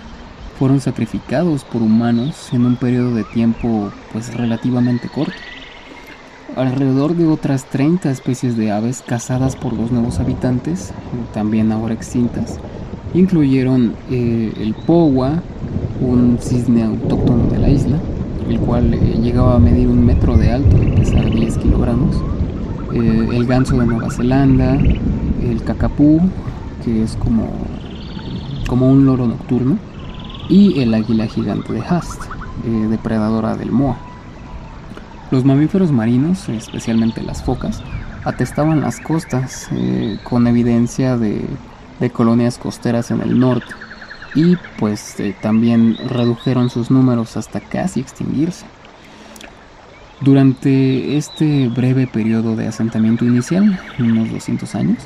fueron 0.58 0.80
sacrificados 0.80 1.64
por 1.64 1.82
humanos 1.82 2.48
en 2.52 2.64
un 2.64 2.76
periodo 2.76 3.14
de 3.14 3.24
tiempo 3.24 3.90
pues 4.12 4.34
relativamente 4.34 5.08
corto. 5.08 5.34
Alrededor 6.56 7.14
de 7.14 7.26
otras 7.26 7.66
30 7.66 8.10
especies 8.10 8.56
de 8.56 8.72
aves 8.72 9.02
cazadas 9.06 9.54
por 9.54 9.74
los 9.74 9.90
nuevos 9.92 10.20
habitantes, 10.20 10.90
también 11.34 11.70
ahora 11.70 11.92
extintas, 11.92 12.58
incluyeron 13.12 13.92
eh, 14.10 14.54
el 14.58 14.72
powa, 14.72 15.42
un 16.00 16.38
cisne 16.40 16.84
autóctono 16.84 17.48
de 17.48 17.58
la 17.58 17.68
isla, 17.68 17.98
el 18.48 18.58
cual 18.58 18.94
eh, 18.94 19.18
llegaba 19.22 19.56
a 19.56 19.58
medir 19.58 19.86
un 19.88 20.02
metro 20.02 20.38
de 20.38 20.52
alto 20.52 20.82
y 20.82 20.92
pesar 20.92 21.30
10 21.30 21.58
kilogramos, 21.58 22.16
eh, 22.94 23.28
el 23.34 23.44
ganso 23.44 23.76
de 23.76 23.84
Nueva 23.84 24.10
Zelanda, 24.10 24.76
el 24.76 25.62
cacapú, 25.62 26.22
que 26.82 27.02
es 27.02 27.16
como, 27.16 27.50
como 28.66 28.90
un 28.90 29.04
loro 29.04 29.26
nocturno, 29.26 29.76
y 30.48 30.80
el 30.80 30.94
águila 30.94 31.26
gigante 31.26 31.74
de 31.74 31.80
Hast, 31.80 32.22
depredadora 32.88 33.58
del 33.58 33.72
Moa. 33.72 34.15
Los 35.30 35.44
mamíferos 35.44 35.90
marinos, 35.90 36.48
especialmente 36.48 37.22
las 37.22 37.42
focas, 37.42 37.82
atestaban 38.24 38.80
las 38.80 39.00
costas 39.00 39.68
eh, 39.72 40.18
con 40.22 40.46
evidencia 40.46 41.16
de, 41.16 41.44
colonias 42.12 42.58
costeras 42.58 43.10
en 43.10 43.20
el 43.22 43.38
norte 43.38 43.74
y 44.34 44.56
pues 44.78 45.16
también 45.40 45.96
redujeron 46.08 46.68
sus 46.68 46.90
números 46.90 47.36
hasta 47.36 47.60
casi 47.60 48.00
extinguirse. 48.00 48.66
Durante 50.20 51.16
este 51.16 51.68
breve 51.68 52.06
periodo 52.06 52.54
de 52.54 52.68
asentamiento 52.68 53.24
inicial, 53.24 53.80
unos 53.98 54.30
200 54.30 54.74
años, 54.74 54.98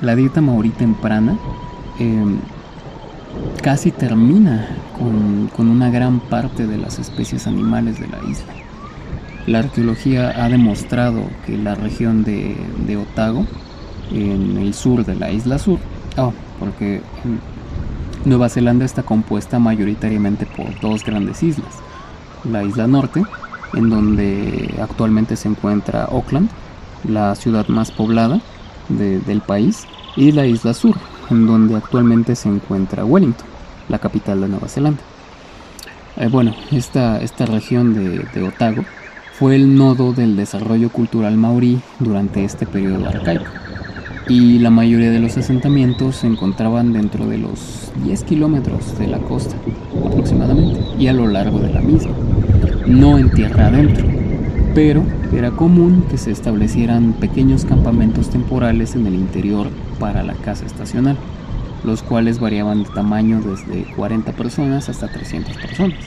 la 0.00 0.16
dieta 0.16 0.40
maorí 0.40 0.70
temprana 0.70 1.38
em, 1.98 2.38
casi 3.62 3.90
termina 3.90 4.68
con, 4.98 5.68
una 5.68 5.90
gran 5.90 6.20
parte 6.20 6.66
de 6.66 6.78
las 6.78 6.98
especies 6.98 7.46
animales 7.46 8.00
de 8.00 8.08
la 8.08 8.18
isla. 8.28 8.52
La 9.46 9.60
arqueología 9.60 10.44
ha 10.44 10.48
demostrado 10.48 11.24
que 11.46 11.56
la 11.56 11.74
región 11.74 12.24
de, 12.24 12.96
Otago, 12.96 13.46
en 14.12 14.58
el 14.58 14.74
sur 14.74 15.04
de 15.04 15.14
la 15.14 15.30
isla 15.30 15.58
sur, 15.58 15.78
oh, 16.16 16.32
porque 16.58 17.00
Nueva 18.24 18.48
Zelanda 18.48 18.84
está 18.84 19.02
compuesta 19.02 19.58
mayoritariamente 19.58 20.46
por 20.46 20.78
dos 20.80 21.04
grandes 21.04 21.42
islas. 21.42 21.78
La 22.44 22.64
isla 22.64 22.86
norte, 22.86 23.22
en 23.74 23.90
donde 23.90 24.74
actualmente 24.80 25.36
se 25.36 25.48
encuentra 25.48 26.04
Auckland, 26.04 26.50
la 27.04 27.34
ciudad 27.34 27.66
más 27.68 27.90
poblada, 27.90 28.40
del 28.88 29.40
país 29.40 29.86
y 30.16 30.32
la 30.32 30.46
isla 30.46 30.74
sur, 30.74 30.96
en 31.30 31.46
donde 31.46 31.76
actualmente 31.76 32.34
se 32.34 32.48
encuentra 32.48 33.04
Wellington, 33.04 33.46
la 33.88 33.98
capital 33.98 34.40
de 34.40 34.48
Nueva 34.48 34.68
Zelanda. 34.68 35.00
Eh, 36.16 36.28
bueno, 36.28 36.54
esta, 36.72 37.20
esta 37.20 37.46
región 37.46 37.94
de, 37.94 38.42
Otago 38.42 38.84
fue 39.40 39.56
el 39.56 39.74
nodo 39.74 40.12
del 40.12 40.36
desarrollo 40.36 40.90
cultural 40.90 41.34
maorí 41.38 41.80
durante 41.98 42.44
este 42.44 42.66
periodo 42.66 43.08
arcaico 43.08 43.46
y 44.28 44.58
la 44.58 44.68
mayoría 44.68 45.10
de 45.10 45.18
los 45.18 45.38
asentamientos 45.38 46.16
se 46.16 46.26
encontraban 46.26 46.92
dentro 46.92 47.26
de 47.26 47.38
los 47.38 47.90
10 48.04 48.22
kilómetros 48.24 48.98
de 48.98 49.06
la 49.06 49.18
costa 49.18 49.56
aproximadamente 50.06 50.78
y 50.98 51.06
a 51.06 51.14
lo 51.14 51.26
largo 51.26 51.58
de 51.58 51.72
la 51.72 51.80
misma, 51.80 52.12
no 52.86 53.16
en 53.16 53.30
tierra 53.30 53.68
adentro 53.68 54.06
pero 54.74 55.02
era 55.32 55.52
común 55.52 56.04
que 56.10 56.18
se 56.18 56.32
establecieran 56.32 57.14
pequeños 57.14 57.64
campamentos 57.64 58.28
temporales 58.28 58.94
en 58.94 59.06
el 59.06 59.14
interior 59.14 59.68
para 59.98 60.22
la 60.22 60.34
casa 60.34 60.66
estacional, 60.66 61.16
los 61.82 62.02
cuales 62.02 62.40
variaban 62.40 62.82
de 62.82 62.90
tamaño 62.90 63.40
desde 63.40 63.90
40 63.94 64.32
personas 64.32 64.90
hasta 64.90 65.08
300 65.08 65.56
personas. 65.56 65.98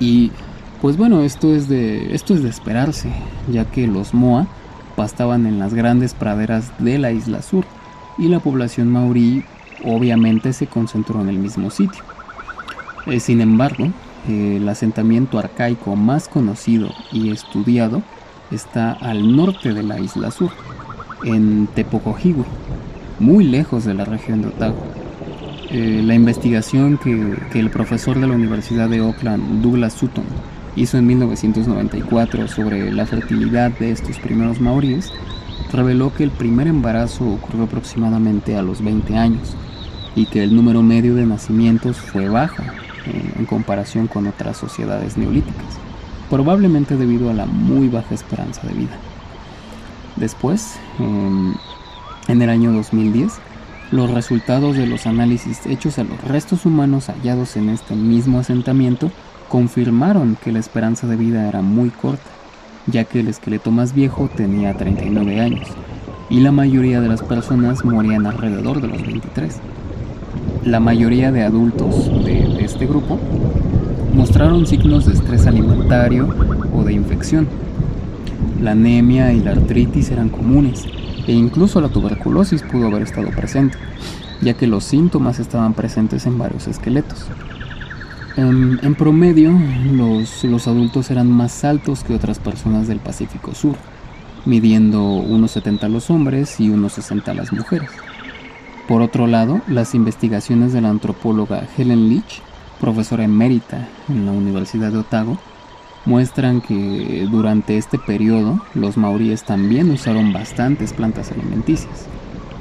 Y 0.00 0.32
pues 0.80 0.96
bueno, 0.96 1.22
esto 1.22 1.54
es 1.54 1.68
de, 1.68 2.14
esto 2.14 2.34
es 2.34 2.42
de 2.42 2.48
esperarse, 2.48 3.10
ya 3.50 3.64
que 3.64 3.86
los 3.86 4.14
Moa 4.14 4.46
pastaban 4.94 5.46
en 5.46 5.58
las 5.58 5.74
grandes 5.74 6.14
praderas 6.14 6.72
de 6.78 6.98
la 6.98 7.12
isla 7.12 7.42
sur 7.42 7.64
y 8.18 8.28
la 8.28 8.40
población 8.40 8.88
maorí 8.88 9.44
obviamente 9.84 10.52
se 10.52 10.66
concentró 10.66 11.20
en 11.20 11.28
el 11.28 11.38
mismo 11.38 11.70
sitio. 11.70 12.02
Eh, 13.06 13.20
sin 13.20 13.40
embargo, 13.40 13.88
el 14.28 14.68
asentamiento 14.68 15.38
arcaico 15.38 15.94
más 15.94 16.28
conocido 16.28 16.90
y 17.12 17.30
estudiado 17.30 18.02
está 18.50 18.92
al 18.92 19.36
norte 19.36 19.72
de 19.72 19.82
la 19.82 20.00
isla 20.00 20.30
sur, 20.30 20.50
en 21.24 21.68
Tepocojiwe, 21.68 22.44
muy 23.18 23.44
lejos 23.44 23.84
de 23.84 23.94
la 23.94 24.04
región 24.04 24.42
de 24.42 24.48
Otago. 24.48 24.82
Eh, 25.70 26.00
la 26.04 26.14
investigación 26.14 26.98
que, 26.98 27.36
que, 27.52 27.58
el 27.58 27.70
profesor 27.70 28.18
de 28.20 28.26
la 28.26 28.34
Universidad 28.34 28.88
de 28.88 28.98
Auckland, 28.98 29.62
Douglas 29.62 29.94
Sutton, 29.94 30.24
hizo 30.76 30.98
en 30.98 31.06
1994 31.06 32.48
sobre 32.48 32.92
la 32.92 33.06
fertilidad 33.06 33.70
de 33.72 33.90
estos 33.90 34.18
primeros 34.18 34.60
maoríes, 34.60 35.12
reveló 35.72 36.14
que 36.14 36.22
el 36.22 36.30
primer 36.30 36.68
embarazo 36.68 37.26
ocurrió 37.26 37.64
aproximadamente 37.64 38.56
a 38.56 38.62
los 38.62 38.84
20 38.84 39.16
años 39.16 39.56
y 40.14 40.26
que 40.26 40.44
el 40.44 40.54
número 40.54 40.82
medio 40.82 41.14
de 41.14 41.26
nacimientos 41.26 41.96
fue 41.96 42.28
bajo, 42.28 42.62
en 43.38 43.46
comparación 43.46 44.06
con 44.06 44.26
otras 44.26 44.56
sociedades 44.56 45.16
neolíticas, 45.16 45.64
probablemente 46.28 46.96
debido 46.96 47.30
a 47.30 47.34
la 47.34 47.46
muy 47.46 47.88
baja 47.88 48.14
esperanza 48.14 48.66
de 48.66 48.74
vida. 48.74 48.98
Después, 50.16 50.78
en 50.98 52.42
el 52.42 52.50
año 52.50 52.72
2010, 52.72 53.32
los 53.92 54.10
resultados 54.10 54.76
de 54.76 54.86
los 54.86 55.06
análisis 55.06 55.64
hechos 55.66 55.98
a 55.98 56.04
los 56.04 56.20
restos 56.22 56.66
humanos 56.66 57.06
hallados 57.06 57.56
en 57.56 57.68
este 57.68 57.94
mismo 57.94 58.40
asentamiento 58.40 59.12
confirmaron 59.56 60.36
que 60.44 60.52
la 60.52 60.58
esperanza 60.58 61.06
de 61.06 61.16
vida 61.16 61.48
era 61.48 61.62
muy 61.62 61.88
corta, 61.88 62.28
ya 62.88 63.04
que 63.04 63.20
el 63.20 63.28
esqueleto 63.28 63.70
más 63.70 63.94
viejo 63.94 64.28
tenía 64.28 64.74
39 64.74 65.40
años 65.40 65.66
y 66.28 66.40
la 66.40 66.52
mayoría 66.52 67.00
de 67.00 67.08
las 67.08 67.22
personas 67.22 67.82
morían 67.82 68.26
alrededor 68.26 68.82
de 68.82 68.88
los 68.88 69.00
23 69.00 69.54
la 70.66 70.78
mayoría 70.78 71.32
de 71.32 71.42
adultos 71.42 72.06
de, 72.22 72.62
este 72.62 72.86
grupo 72.86 73.18
mostraron 74.12 74.66
signos 74.66 75.06
de 75.06 75.14
estrés 75.14 75.46
alimentario 75.46 76.28
o 76.74 76.84
de 76.84 76.92
infección. 76.92 77.48
La 78.60 78.72
anemia 78.72 79.32
y 79.32 79.40
la 79.40 79.52
artritis 79.52 80.10
eran 80.10 80.28
comunes 80.28 80.84
e 81.26 81.32
incluso 81.32 81.80
la 81.80 81.88
tuberculosis 81.88 82.62
pudo 82.62 82.88
haber 82.88 83.00
estado 83.04 83.30
presente, 83.30 83.78
ya 84.42 84.52
que 84.52 84.66
los 84.66 84.84
síntomas 84.84 85.38
estaban 85.38 85.72
presentes 85.72 86.26
en 86.26 86.36
varios 86.36 86.68
esqueletos. 86.68 87.26
En, 88.36 88.94
promedio, 88.96 89.58
los, 89.92 90.68
adultos 90.68 91.10
eran 91.10 91.30
más 91.30 91.64
altos 91.64 92.04
que 92.04 92.14
otras 92.14 92.38
personas 92.38 92.86
del 92.86 92.98
Pacífico 92.98 93.54
Sur, 93.54 93.76
midiendo 94.44 95.02
unos 95.02 95.52
70 95.52 95.88
los 95.88 96.10
hombres 96.10 96.60
y 96.60 96.68
unos 96.68 96.92
60 96.92 97.32
las 97.32 97.54
mujeres. 97.54 97.88
Por 98.88 99.00
otro 99.00 99.26
lado, 99.26 99.62
las 99.68 99.94
investigaciones 99.94 100.74
de 100.74 100.82
la 100.82 100.90
antropóloga 100.90 101.66
Helen 101.78 102.10
Leach, 102.10 102.42
profesora 102.78 103.24
emérita 103.24 103.88
en 104.10 104.26
la 104.26 104.32
Universidad 104.32 104.92
de 104.92 104.98
Otago, 104.98 105.38
muestran 106.04 106.60
que 106.60 107.26
durante 107.30 107.78
este 107.78 107.98
periodo 107.98 108.60
los 108.74 108.98
maoríes 108.98 109.44
también 109.44 109.90
usaron 109.90 110.34
bastantes 110.34 110.92
plantas 110.92 111.32
alimenticias, 111.32 112.04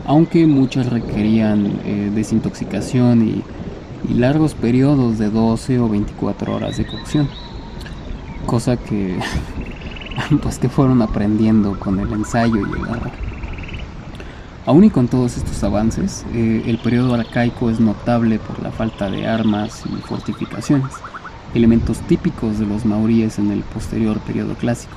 aunque 0.06 0.48
muchas 0.48 0.90
requerían 0.90 1.82
eh, 1.84 2.12
desintoxicación 2.16 3.28
y, 3.28 3.44
y, 4.10 4.14
largos 4.14 4.54
periodos 4.54 5.18
de 5.18 5.30
12 5.30 5.80
o 5.80 5.90
24 5.90 6.56
horas 6.56 6.78
de 6.78 6.86
cocción, 6.86 7.30
cosa 8.46 8.78
que 8.78 9.18
pues 10.42 10.60
que 10.60 10.70
fueron 10.70 11.02
aprendiendo 11.02 11.78
con 11.80 12.00
el 12.00 12.12
ensayo 12.14 12.58
y 12.58 12.82
el 12.82 12.88
error. 12.88 13.12
Aún 14.66 14.84
y 14.84 14.90
con 14.90 15.08
todos 15.08 15.38
estos 15.38 15.64
avances, 15.64 16.26
eh, 16.34 16.64
el 16.66 16.80
periodo 16.80 17.14
arcaico 17.14 17.70
es 17.70 17.80
notable 17.80 18.40
por 18.40 18.62
la 18.64 18.72
falta 18.72 19.12
de 19.12 19.28
armas 19.28 19.84
y 19.86 20.02
fortificaciones, 20.02 20.92
elementos 21.54 22.00
típicos 22.00 22.58
de 22.58 22.66
los 22.66 22.84
maoríes 22.84 23.38
en 23.38 23.52
el 23.52 23.62
posterior 23.62 24.20
periodo 24.22 24.56
clásico. 24.56 24.96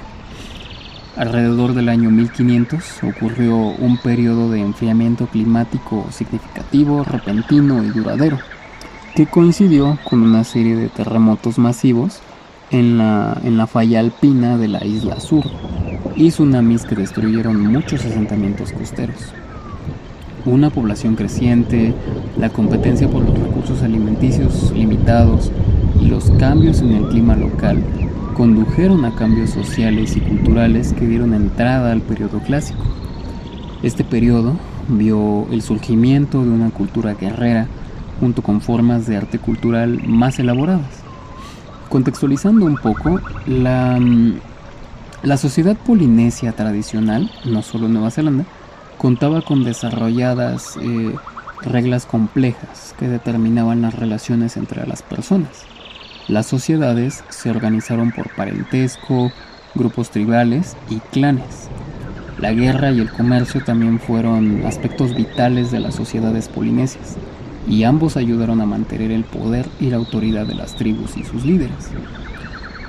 Alrededor 1.18 1.74
del 1.74 1.88
año 1.88 2.10
1500 2.10 3.02
ocurrió 3.02 3.56
un 3.56 3.98
periodo 3.98 4.50
de 4.50 4.60
enfriamiento 4.60 5.26
climático 5.26 6.06
significativo, 6.12 7.04
repentino 7.04 7.84
y 7.84 7.88
duradero, 7.88 8.38
que 9.18 9.26
coincidió 9.26 9.98
con 10.08 10.22
una 10.22 10.44
serie 10.44 10.76
de 10.76 10.88
terremotos 10.88 11.58
masivos 11.58 12.20
en 12.70 12.98
la, 12.98 13.36
en 13.42 13.56
la 13.56 13.66
falla 13.66 13.98
alpina 13.98 14.56
de 14.56 14.68
la 14.68 14.84
isla 14.84 15.18
sur 15.18 15.42
y 16.14 16.28
tsunamis 16.28 16.84
que 16.84 16.94
destruyeron 16.94 17.60
muchos 17.60 18.04
asentamientos 18.04 18.70
costeros. 18.70 19.32
una 20.46 20.70
población 20.70 21.16
creciente, 21.16 21.94
la 22.38 22.50
competencia 22.50 23.08
por 23.10 23.24
los 23.24 23.36
recursos 23.36 23.82
alimenticios 23.82 24.70
limitados 24.70 25.50
y 26.00 26.06
los 26.06 26.30
cambios 26.38 26.80
en 26.80 26.92
el 26.92 27.08
clima 27.08 27.34
local 27.34 27.82
condujeron 28.34 29.04
a 29.04 29.16
cambios 29.16 29.50
sociales 29.50 30.16
y 30.16 30.20
culturales 30.20 30.92
que 30.92 31.08
dieron 31.08 31.34
entrada 31.34 31.90
al 31.90 32.02
periodo 32.02 32.38
clásico. 32.38 32.84
Este 33.82 34.04
periodo 34.04 34.52
vio 34.86 35.48
el 35.50 35.62
surgimiento 35.62 36.44
de 36.44 36.50
una 36.50 36.70
cultura 36.70 37.14
guerrera 37.14 37.66
junto 38.20 38.42
con 38.42 38.60
formas 38.60 39.06
de 39.06 39.16
arte 39.16 39.38
cultural 39.38 40.00
más 40.06 40.38
elaboradas. 40.38 41.02
Contextualizando 41.88 42.66
un 42.66 42.76
poco, 42.76 43.20
la, 43.46 43.98
la 45.22 45.36
sociedad 45.36 45.76
polinesia 45.76 46.52
tradicional, 46.52 47.30
no 47.44 47.62
solo 47.62 47.88
Nueva 47.88 48.10
Zelanda, 48.10 48.44
contaba 48.98 49.40
con 49.42 49.64
desarrolladas 49.64 50.76
eh, 50.82 51.14
reglas 51.62 52.04
complejas 52.04 52.94
que 52.98 53.08
determinaban 53.08 53.82
las 53.82 53.94
relaciones 53.94 54.56
entre 54.56 54.86
las 54.86 55.02
personas. 55.02 55.64
Las 56.26 56.46
sociedades 56.46 57.24
se 57.30 57.50
organizaron 57.50 58.12
por 58.12 58.34
parentesco, 58.34 59.32
grupos 59.74 60.10
tribales 60.10 60.76
y 60.90 60.96
clanes. 60.96 61.68
La 62.38 62.52
guerra 62.52 62.90
y 62.90 63.00
el 63.00 63.10
comercio 63.10 63.64
también 63.64 63.98
fueron 63.98 64.64
aspectos 64.66 65.14
vitales 65.14 65.70
de 65.70 65.80
las 65.80 65.94
sociedades 65.94 66.48
polinesias, 66.48 67.16
y 67.66 67.84
ambos 67.84 68.16
ayudaron 68.16 68.60
a 68.60 68.66
mantener 68.66 69.10
el 69.10 69.24
poder 69.24 69.66
y 69.80 69.90
la 69.90 69.96
autoridad 69.96 70.46
de 70.46 70.54
las 70.54 70.76
tribus 70.76 71.16
y 71.16 71.24
sus 71.24 71.44
líderes. 71.44 71.90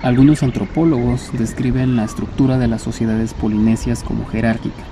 Algunos 0.01 0.43
antropólogos 0.43 1.29
describen 1.34 1.95
la 1.95 2.05
estructura 2.05 2.58
de 2.58 2.67
las 2.67 2.82
sociedades 2.82 3.34
polinesias 3.34 4.03
como 4.03 4.25
jerárquica, 4.25 4.84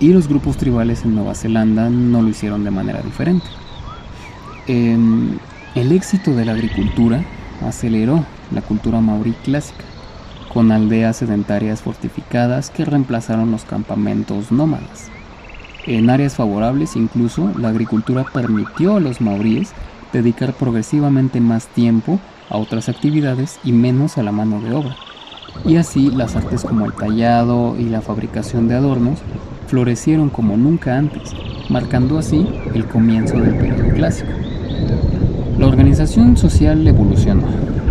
y 0.00 0.12
los 0.12 0.26
grupos 0.26 0.56
tribales 0.56 1.04
en 1.04 1.14
Nueva 1.14 1.34
Zelanda 1.34 1.88
no 1.90 2.22
lo 2.22 2.28
hicieron 2.28 2.64
de 2.64 2.72
manera 2.72 3.02
diferente. 3.02 3.46
Em, 4.66 5.38
el 5.74 5.92
éxito 5.92 6.34
de 6.34 6.44
la 6.44 6.52
agricultura 6.52 7.24
aceleró 7.64 8.24
la 8.50 8.62
cultura 8.62 9.00
maorí 9.00 9.32
clásica, 9.44 9.84
con 10.52 10.72
aldeas 10.72 11.18
sedentarias 11.18 11.80
fortificadas 11.80 12.70
que 12.70 12.84
reemplazaron 12.84 13.50
los 13.50 13.64
campamentos 13.64 14.52
nómadas. 14.52 15.10
En 15.86 16.10
áreas 16.10 16.36
favorables 16.36 16.94
incluso 16.94 17.50
la 17.58 17.68
agricultura 17.68 18.24
permitió 18.32 18.96
a 18.96 19.00
los 19.00 19.20
maoríes 19.20 19.72
dedicar 20.12 20.52
progresivamente 20.52 21.40
más 21.40 21.66
tiempo 21.66 22.20
a 22.50 22.58
otras 22.58 22.88
actividades 22.88 23.58
y 23.64 23.72
menos 23.72 24.18
a 24.18 24.22
la 24.22 24.30
mano 24.30 24.60
de 24.60 24.72
obra. 24.74 24.96
Y 25.64 25.76
así 25.76 26.10
las 26.10 26.36
artes 26.36 26.62
como 26.62 26.86
el 26.86 26.92
tallado 26.92 27.76
y 27.78 27.84
la 27.84 28.00
fabricación 28.00 28.68
de 28.68 28.76
adornos 28.76 29.18
florecieron 29.66 30.30
como 30.30 30.56
nunca 30.56 30.96
antes, 30.98 31.34
marcando 31.68 32.18
así 32.18 32.46
el 32.74 32.86
comienzo 32.86 33.38
del 33.38 33.56
periodo 33.56 33.88
clásico. 33.94 34.30
La 35.58 35.66
organización 35.66 36.36
social 36.36 36.86
evolucionó 36.86 37.46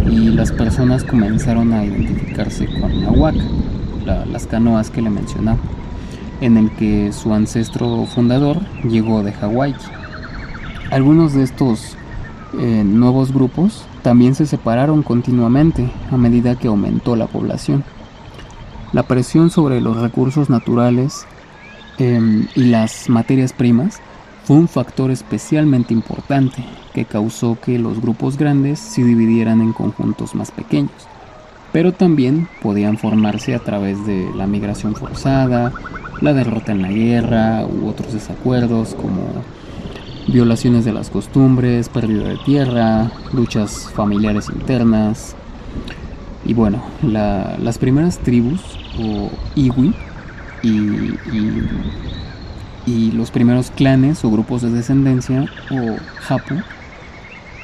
y 0.10 0.30
las 0.30 0.52
personas 0.52 1.04
comenzaron 1.04 1.74
a 1.74 1.84
identificarse 1.84 2.68
con 2.80 3.02
la 3.02 3.12
huaca, 3.12 3.44
las 4.32 4.48
canoas 4.48 4.90
que 4.90 5.02
le 5.02 5.10
mencionaba, 5.10 5.60
en 6.42 6.58
el 6.58 6.72
que 6.72 7.14
su 7.14 7.34
ancestro 7.34 8.06
fundador 8.06 8.60
llegó 8.84 9.24
de 9.24 9.32
Hawái. 9.32 9.76
Algunos 10.92 11.34
de 11.34 11.44
estos 11.44 11.96
eh, 12.60 12.84
nuevos 12.84 13.34
grupos 13.34 13.86
también 14.02 14.36
se 14.36 14.46
separaron 14.46 15.04
continuamente 15.04 15.90
a 16.12 16.18
medida 16.18 16.56
que 16.56 16.68
aumentó 16.68 17.16
la 17.16 17.28
población. 17.28 17.84
La 18.92 19.04
presión 19.04 19.50
sobre 19.50 19.80
los 19.80 19.96
recursos 19.98 20.50
naturales 20.50 21.26
Em, 22.02 22.48
y 22.56 22.64
las 22.64 23.10
materias 23.10 23.54
primas 23.54 24.02
fue 24.46 24.56
un 24.56 24.68
factor 24.68 25.12
especialmente 25.12 25.94
importante 25.94 26.66
que 26.96 27.06
causó 27.06 27.60
que 27.60 27.78
los 27.78 28.02
grupos 28.02 28.38
grandes 28.38 28.80
se 28.80 29.04
dividieran 29.04 29.62
en 29.62 29.72
conjuntos 29.72 30.34
más 30.34 30.50
pequeños, 30.50 31.08
pero 31.72 31.92
también 31.92 32.48
podían 32.60 32.98
formarse 32.98 33.54
a 33.54 33.60
través 33.60 34.04
de 34.08 34.32
la 34.36 34.48
migración 34.48 34.96
forzada, 34.96 35.72
la 36.22 36.34
derrota 36.34 36.72
en 36.72 36.82
la 36.84 36.90
guerra 36.90 37.66
u 37.66 37.88
otros 37.88 38.14
desacuerdos 38.14 38.96
como 38.96 39.44
violaciones 40.28 40.86
de 40.86 40.94
las 40.94 41.10
costumbres, 41.10 41.90
pérdida 41.90 42.30
de 42.30 42.38
tierra, 42.38 43.12
luchas 43.34 43.90
familiares 43.94 44.48
internas. 44.50 45.36
Y 46.46 46.54
bueno, 46.54 46.82
las 47.02 47.78
primeras 47.78 48.20
tribus 48.20 48.62
o 49.00 49.30
iwi 49.56 49.94
y, 50.64 51.12
los 53.14 53.32
primeros 53.32 53.72
clanes 53.72 54.24
o 54.26 54.32
grupos 54.32 54.62
de 54.62 54.70
descendencia 54.72 55.46
o 55.70 55.98
Hapu 56.28 56.56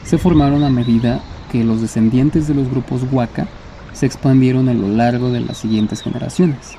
se 0.04 0.18
formaron 0.18 0.64
a 0.64 0.70
medida 0.70 1.22
que 1.52 1.64
los 1.64 1.82
descendientes 1.82 2.48
de 2.48 2.54
los 2.54 2.70
grupos 2.70 3.02
Waka 3.12 3.48
se 3.94 4.06
expandieron 4.06 4.70
a 4.70 4.74
lo 4.74 4.88
largo 4.88 5.32
de 5.32 5.42
las 5.42 5.58
siguientes 5.58 6.02
generaciones. 6.02 6.78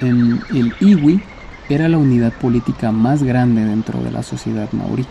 El 0.00 0.72
Iwi 0.80 1.20
era 1.68 1.88
la 1.88 1.98
unidad 1.98 2.32
política 2.32 2.92
más 2.92 3.22
grande 3.22 3.64
dentro 3.64 4.02
de 4.02 4.10
la 4.10 4.22
sociedad 4.22 4.68
maorí, 4.72 5.04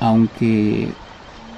aunque 0.00 0.88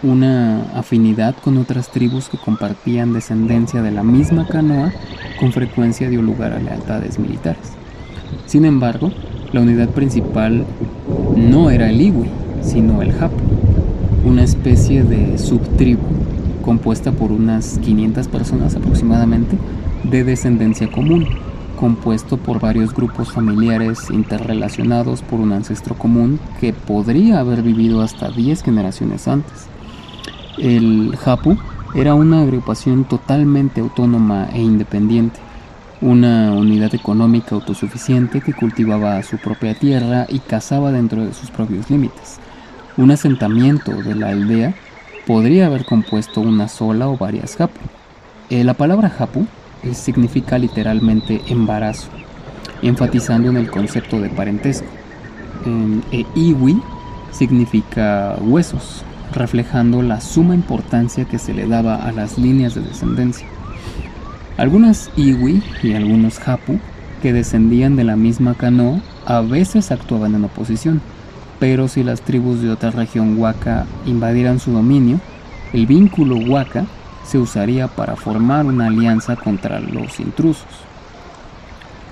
una 0.02 0.62
afinidad 0.74 1.34
con 1.36 1.58
otras 1.58 1.90
tribus 1.90 2.28
que 2.28 2.38
compartían 2.38 3.12
descendencia 3.12 3.82
de 3.82 3.90
la 3.90 4.02
misma 4.02 4.46
canoa 4.46 4.92
con 5.38 5.52
frecuencia 5.52 6.08
dio 6.08 6.22
lugar 6.22 6.52
a 6.52 6.58
lealtades 6.58 7.18
militares. 7.18 7.72
Sin 8.46 8.64
embargo, 8.64 9.10
la 9.52 9.60
unidad 9.60 9.90
principal 9.90 10.64
no 11.36 11.70
era 11.70 11.90
el 11.90 12.00
Iwi, 12.00 12.30
sino 12.62 13.02
el 13.02 13.10
Hapu, 13.10 13.42
una 14.24 14.42
especie 14.42 15.02
de 15.02 15.38
subtribu 15.38 16.02
compuesta 16.62 17.12
por 17.12 17.32
unas 17.32 17.78
500 17.78 18.28
personas 18.28 18.76
aproximadamente 18.76 19.56
de 20.04 20.24
descendencia 20.24 20.90
común, 20.90 21.26
compuesto 21.81 22.37
por 22.37 22.61
varios 22.61 22.95
grupos 22.95 23.33
familiares 23.33 24.11
interrelacionados 24.11 25.23
por 25.23 25.40
un 25.40 25.53
ancestro 25.53 25.95
común 25.97 26.38
que 26.61 26.75
podría 26.75 27.40
haber 27.40 27.62
vivido 27.62 28.03
hasta 28.03 28.29
10 28.29 28.62
generaciones 28.62 29.27
antes. 29.27 29.66
El 30.59 31.16
Hapu 31.25 31.57
era 31.95 32.14
una 32.14 32.43
agrupación 32.43 33.05
totalmente 33.05 33.81
autónoma 33.81 34.51
e 34.53 34.61
independiente, 34.61 35.40
una 36.03 36.53
unidad 36.53 36.95
económica 36.95 37.55
autosuficiente 37.55 38.43
que 38.43 38.53
cultivaba 38.53 39.23
su 39.23 39.38
propia 39.38 39.75
tierra 39.75 40.27
y 40.29 40.40
cazaba 40.40 40.93
dentro 40.93 41.25
de 41.25 41.33
sus 41.33 41.51
propios 41.51 41.88
límites. 41.88 42.38
Un 42.99 43.11
asentamiento 43.11 43.93
de 43.93 44.14
la 44.14 44.29
aldea 44.29 44.75
podría 45.27 45.66
haber 45.66 45.87
compuesto 45.87 46.43
una 46.43 46.69
sola 46.69 47.09
o 47.09 47.16
varias 47.16 47.57
japu. 47.57 47.81
Eh, 48.51 48.64
la 48.64 48.75
palabra 48.75 49.09
japu 49.09 49.47
significa 49.93 50.59
literalmente 50.59 51.40
embarazo, 51.49 52.09
enfatizando 52.83 53.51
en 53.51 53.57
el 53.57 53.71
concepto 53.71 54.21
de 54.21 54.31
parentesco. 54.31 54.88
e 56.12 56.25
iwi 56.35 56.81
significa 57.33 58.37
huesos, 58.40 59.05
reflejando 59.33 60.03
la 60.03 60.21
suma 60.21 60.55
importancia 60.55 61.25
que 61.27 61.38
se 61.38 61.55
le 61.55 61.66
daba 61.66 61.97
a 61.97 62.12
las 62.12 62.38
líneas 62.38 62.75
de 62.75 62.81
descendencia. 62.81 63.47
Algunas 64.57 65.11
iwi 65.16 65.62
y 65.83 65.95
algunos 65.95 66.47
hapu 66.49 66.79
que 67.23 67.33
descendían 67.33 67.97
de 67.97 68.05
la 68.05 68.16
misma 68.16 68.55
canoa 68.55 69.01
a 69.27 69.40
veces 69.40 69.90
actuaban 69.90 70.35
en 70.35 70.45
oposición, 70.45 71.01
pero 71.59 71.88
si 71.88 72.03
las 72.03 72.23
tribus 72.23 72.62
de 72.62 72.71
otra 72.71 72.90
región 72.90 73.38
huaca 73.38 73.87
invadieran 74.07 74.59
su 74.59 74.73
dominio, 74.73 75.21
el 75.73 75.87
vínculo 75.87 76.37
huaca 76.37 76.87
se 77.31 77.38
usaría 77.38 77.87
para 77.87 78.16
formar 78.16 78.66
una 78.66 78.88
alianza 78.88 79.37
contra 79.37 79.79
los 79.79 80.19
intrusos. 80.19 80.66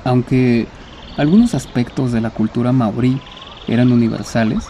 Aunque 0.05 0.69
algunos 1.17 1.57
aspectos 1.57 2.13
de 2.13 2.21
la 2.21 2.31
cultura 2.31 2.71
maorí 2.71 3.21
eran 3.67 3.91
universales, 3.91 4.69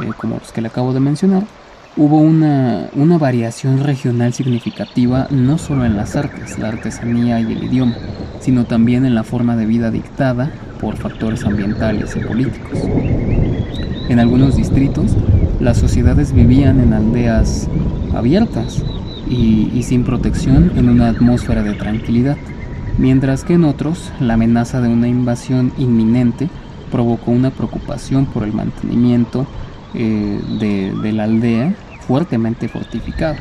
eh, 0.00 0.12
como 0.16 0.38
los 0.38 0.52
que 0.52 0.60
le 0.60 0.68
acabo 0.68 0.92
de 0.94 1.00
mencionar, 1.00 1.42
hubo 1.96 2.18
una, 2.18 2.88
variación 3.18 3.82
regional 3.82 4.32
significativa 4.32 5.26
no 5.30 5.58
solo 5.58 5.84
en 5.84 5.96
las 5.96 6.14
artes, 6.14 6.56
la 6.60 6.68
artesanía 6.68 7.40
y 7.40 7.52
el 7.52 7.64
idioma, 7.64 7.96
sino 8.40 8.66
también 8.66 9.04
en 9.04 9.16
la 9.16 9.24
forma 9.24 9.56
de 9.56 9.66
vida 9.66 9.90
dictada 9.90 10.52
por 10.80 10.96
factores 10.98 11.44
ambientales 11.44 12.14
y 12.14 12.20
políticos. 12.20 12.78
En 14.08 14.20
algunos 14.20 14.54
distritos, 14.54 15.16
las 15.58 15.78
sociedades 15.78 16.32
vivían 16.32 16.78
en 16.78 16.92
aldeas 16.92 17.68
abiertas 18.14 18.84
y, 19.30 19.82
sin 19.84 20.04
protección 20.04 20.72
en 20.76 20.88
una 20.88 21.08
atmósfera 21.08 21.62
de 21.62 21.74
tranquilidad, 21.74 22.36
mientras 22.98 23.44
que 23.44 23.54
en 23.54 23.64
otros 23.64 24.12
la 24.18 24.34
amenaza 24.34 24.80
de 24.80 24.88
una 24.88 25.08
invasión 25.08 25.72
inminente 25.78 26.50
provocó 26.90 27.30
una 27.30 27.50
preocupación 27.50 28.26
por 28.26 28.42
el 28.42 28.52
mantenimiento 28.52 29.46
eh, 29.94 30.40
de, 30.58 31.12
la 31.12 31.24
aldea 31.24 31.74
fuertemente 32.00 32.68
fortificada. 32.68 33.36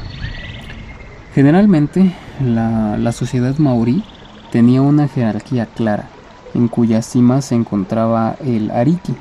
Generalmente 1.33 2.13
la, 2.43 3.11
sociedad 3.11 3.57
maorí 3.57 4.03
tenía 4.51 4.83
una 4.83 5.07
jerarquía 5.07 5.65
clara, 5.65 6.09
en 6.53 6.67
cuya 6.67 7.01
cima 7.01 7.41
se 7.41 7.55
encontraba 7.55 8.35
el 8.45 8.69
ariki, 8.69 9.15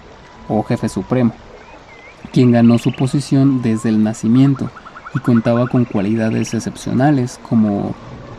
o 0.49 0.63
jefe 0.63 0.89
supremo, 0.89 1.33
quien 2.33 2.53
ganó 2.53 2.79
su 2.79 2.93
posición 2.93 3.63
desde 3.63 3.89
el 3.89 4.03
nacimiento 4.03 4.71
y 5.15 5.19
contaba 5.21 5.67
con 5.69 5.85
cualidades 5.85 6.55
excepcionales 6.55 7.39
como 7.49 7.95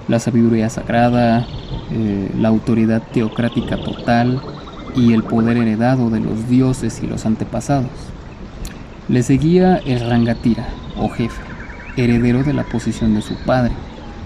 la 0.07 0.19
sabiduría 0.19 0.69
sagrada, 0.69 1.45
eh, 1.91 2.31
la 2.37 2.49
autoridad 2.49 3.01
teocrática 3.13 3.77
total 3.77 4.41
y 4.95 5.13
el 5.13 5.23
poder 5.23 5.57
heredado 5.57 6.09
de 6.09 6.19
los 6.19 6.49
dioses 6.49 7.01
y 7.03 7.07
los 7.07 7.25
antepasados. 7.25 7.91
Le 9.07 9.23
seguía 9.23 9.77
el 9.77 10.07
Rangatira, 10.07 10.67
o 10.97 11.09
jefe, 11.09 11.41
heredero 11.95 12.43
de 12.43 12.53
la 12.53 12.63
posición 12.63 13.15
de 13.15 13.21
su 13.21 13.35
padre 13.45 13.71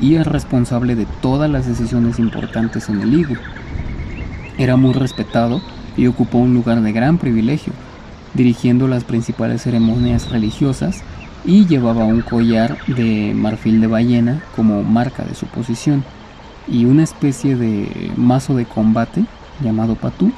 y 0.01 0.15
el 0.15 0.25
responsable 0.25 0.95
de 0.95 1.05
todas 1.21 1.49
las 1.49 1.67
decisiones 1.67 2.19
importantes 2.19 2.89
en 2.89 3.01
el 3.01 3.13
Igu. 3.13 3.35
Era 4.57 4.75
muy 4.75 4.93
respetado 4.93 5.61
y 5.97 6.07
ocupó 6.07 6.39
un 6.39 6.53
lugar 6.53 6.81
de 6.81 6.91
gran 6.91 7.17
privilegio, 7.17 7.73
dirigiendo 8.33 8.87
las 8.87 9.03
principales 9.03 9.61
ceremonias 9.61 10.31
religiosas 10.31 11.03
y 11.45 11.65
llevaba 11.65 12.05
un 12.05 12.21
collar 12.21 12.77
de 12.87 13.33
marfil 13.35 13.81
de 13.81 13.87
ballena 13.87 14.43
como 14.55 14.83
marca 14.83 15.23
de 15.23 15.35
su 15.35 15.45
posición 15.47 16.03
y 16.67 16.85
una 16.85 17.03
especie 17.03 17.55
de 17.55 18.11
mazo 18.15 18.55
de 18.55 18.65
combate 18.65 19.25
llamado 19.61 19.95
patú, 19.95 20.31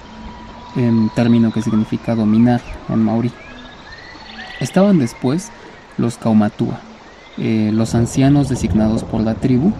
en 0.75 1.09
término 1.15 1.51
que 1.51 1.61
significa 1.61 2.15
dominar 2.15 2.61
en 2.89 3.03
maorí. 3.03 3.31
Estaban 4.59 4.99
después 4.99 5.51
los 5.97 6.17
Kaumatua, 6.17 6.79
eh, 7.37 7.71
los 7.73 7.95
ancianos 7.95 8.49
designados 8.49 9.03
por 9.03 9.21
la 9.21 9.35
tribu, 9.35 9.71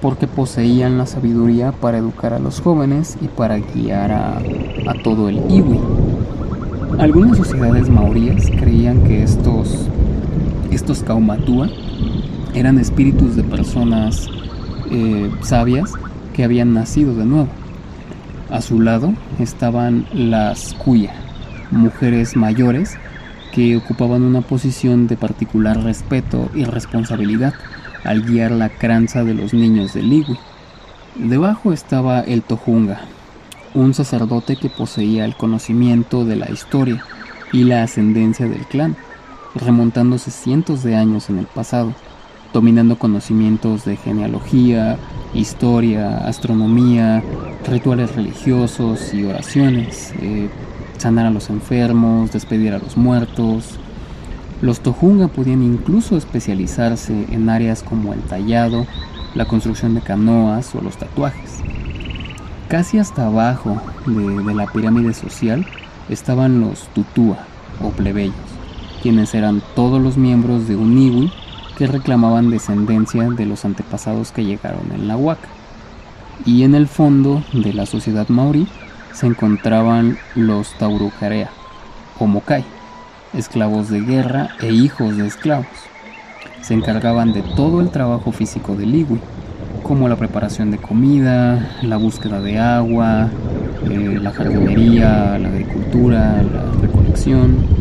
porque 0.00 0.26
poseían 0.26 0.98
la 0.98 1.06
sabiduría 1.06 1.72
para 1.72 1.98
educar 1.98 2.34
a 2.34 2.38
los 2.38 2.60
jóvenes 2.60 3.16
y 3.20 3.28
para 3.28 3.58
guiar 3.58 4.12
a, 4.12 4.42
todo 5.02 5.28
el 5.28 5.36
iwi. 5.48 5.80
Algunas 6.98 7.38
sociedades 7.38 7.88
maoríes 7.88 8.50
creían 8.50 9.02
que 9.04 9.22
estos, 9.22 9.88
estos 10.74 11.02
Kaumatua 11.02 11.70
eran 12.54 12.78
espíritus 12.78 13.36
de 13.36 13.44
personas 13.44 14.28
eh, 14.90 15.30
sabias 15.42 15.92
que 16.34 16.44
habían 16.44 16.74
nacido 16.74 17.14
de 17.14 17.24
nuevo. 17.24 17.48
A 18.50 18.60
su 18.60 18.80
lado 18.80 19.14
estaban 19.38 20.06
las 20.12 20.74
Kuya, 20.74 21.14
mujeres 21.70 22.36
mayores 22.36 22.96
que 23.52 23.76
ocupaban 23.76 24.22
una 24.22 24.40
posición 24.40 25.06
de 25.06 25.16
particular 25.16 25.80
respeto 25.82 26.50
y 26.54 26.64
responsabilidad 26.64 27.54
al 28.02 28.22
guiar 28.22 28.50
la 28.50 28.68
cranza 28.68 29.22
de 29.22 29.34
los 29.34 29.54
niños 29.54 29.94
del 29.94 30.12
Iwi. 30.12 30.36
Debajo 31.14 31.72
estaba 31.72 32.20
el 32.20 32.42
Tojunga, 32.42 33.00
un 33.74 33.94
sacerdote 33.94 34.56
que 34.56 34.70
poseía 34.70 35.24
el 35.24 35.36
conocimiento 35.36 36.24
de 36.24 36.36
la 36.36 36.50
historia 36.50 37.04
y 37.52 37.62
la 37.62 37.84
ascendencia 37.84 38.48
del 38.48 38.66
clan, 38.66 38.96
remontándose 39.54 40.30
cientos 40.30 40.82
de 40.82 40.96
años 40.96 41.30
en 41.30 41.38
el 41.38 41.46
pasado, 41.46 41.92
dominando 42.52 42.98
conocimientos 42.98 43.84
de 43.84 43.96
genealogía, 43.96 44.96
historia, 45.34 46.18
astronomía, 46.18 47.22
rituales 47.66 48.14
religiosos 48.14 49.12
y 49.12 49.24
oraciones, 49.24 50.12
eh, 50.20 50.48
sanar 50.98 51.26
a 51.26 51.30
los 51.30 51.50
enfermos, 51.50 52.32
despedir 52.32 52.72
a 52.72 52.78
los 52.78 52.96
muertos. 52.96 53.78
Los 54.62 54.80
Tojunga 54.80 55.28
podían 55.28 55.62
incluso 55.62 56.16
especializarse 56.16 57.26
en 57.30 57.48
áreas 57.48 57.82
como 57.82 58.12
el 58.12 58.20
tallado, 58.20 58.86
la 59.34 59.46
construcción 59.46 59.94
de 59.94 60.00
canoas 60.00 60.74
o 60.74 60.80
los 60.80 60.96
tatuajes. 60.96 61.60
Casi 62.68 62.98
hasta 62.98 63.26
abajo 63.26 63.80
de, 64.06 64.54
la 64.54 64.66
pirámide 64.66 65.12
social 65.12 65.66
estaban 66.08 66.60
los 66.60 66.88
Tutua 66.94 67.38
o 67.82 67.90
plebeyos, 67.90 68.34
quienes 69.04 69.34
eran 69.34 69.60
todos 69.76 70.00
los 70.00 70.16
miembros 70.16 70.66
de 70.66 70.76
un 70.76 70.96
Iwi 70.96 71.30
que 71.76 71.86
reclamaban 71.86 72.48
descendencia 72.48 73.28
de 73.28 73.44
los 73.44 73.66
antepasados 73.66 74.32
que 74.32 74.46
llegaron 74.46 74.92
en 74.94 75.08
la 75.08 75.18
Huaca. 75.18 75.46
Y 76.46 76.62
en 76.62 76.74
el 76.74 76.88
fondo 76.88 77.44
de 77.52 77.74
la 77.74 77.84
sociedad 77.84 78.26
maorí 78.28 78.66
se 79.12 79.26
encontraban 79.26 80.16
los 80.34 80.72
Taurucarea 80.78 81.50
o 82.18 82.26
Mokai, 82.26 82.64
esclavos 83.34 83.90
de 83.90 84.00
guerra 84.00 84.56
e 84.62 84.72
hijos 84.72 85.18
de 85.18 85.26
esclavos. 85.26 85.66
Se 86.62 86.72
encargaban 86.72 87.34
de 87.34 87.42
todo 87.42 87.82
el 87.82 87.90
trabajo 87.90 88.32
físico 88.32 88.74
del 88.74 88.94
Iwi, 88.94 89.20
como 89.82 90.08
la 90.08 90.16
preparación 90.16 90.70
de 90.70 90.78
comida, 90.78 91.76
la 91.82 91.98
búsqueda 91.98 92.40
de 92.40 92.58
agua, 92.58 93.28
eh, 93.90 94.18
la 94.18 94.30
jardinería, 94.30 95.38
la 95.38 95.48
agricultura, 95.48 96.42
la 96.42 96.80
recolección. 96.80 97.73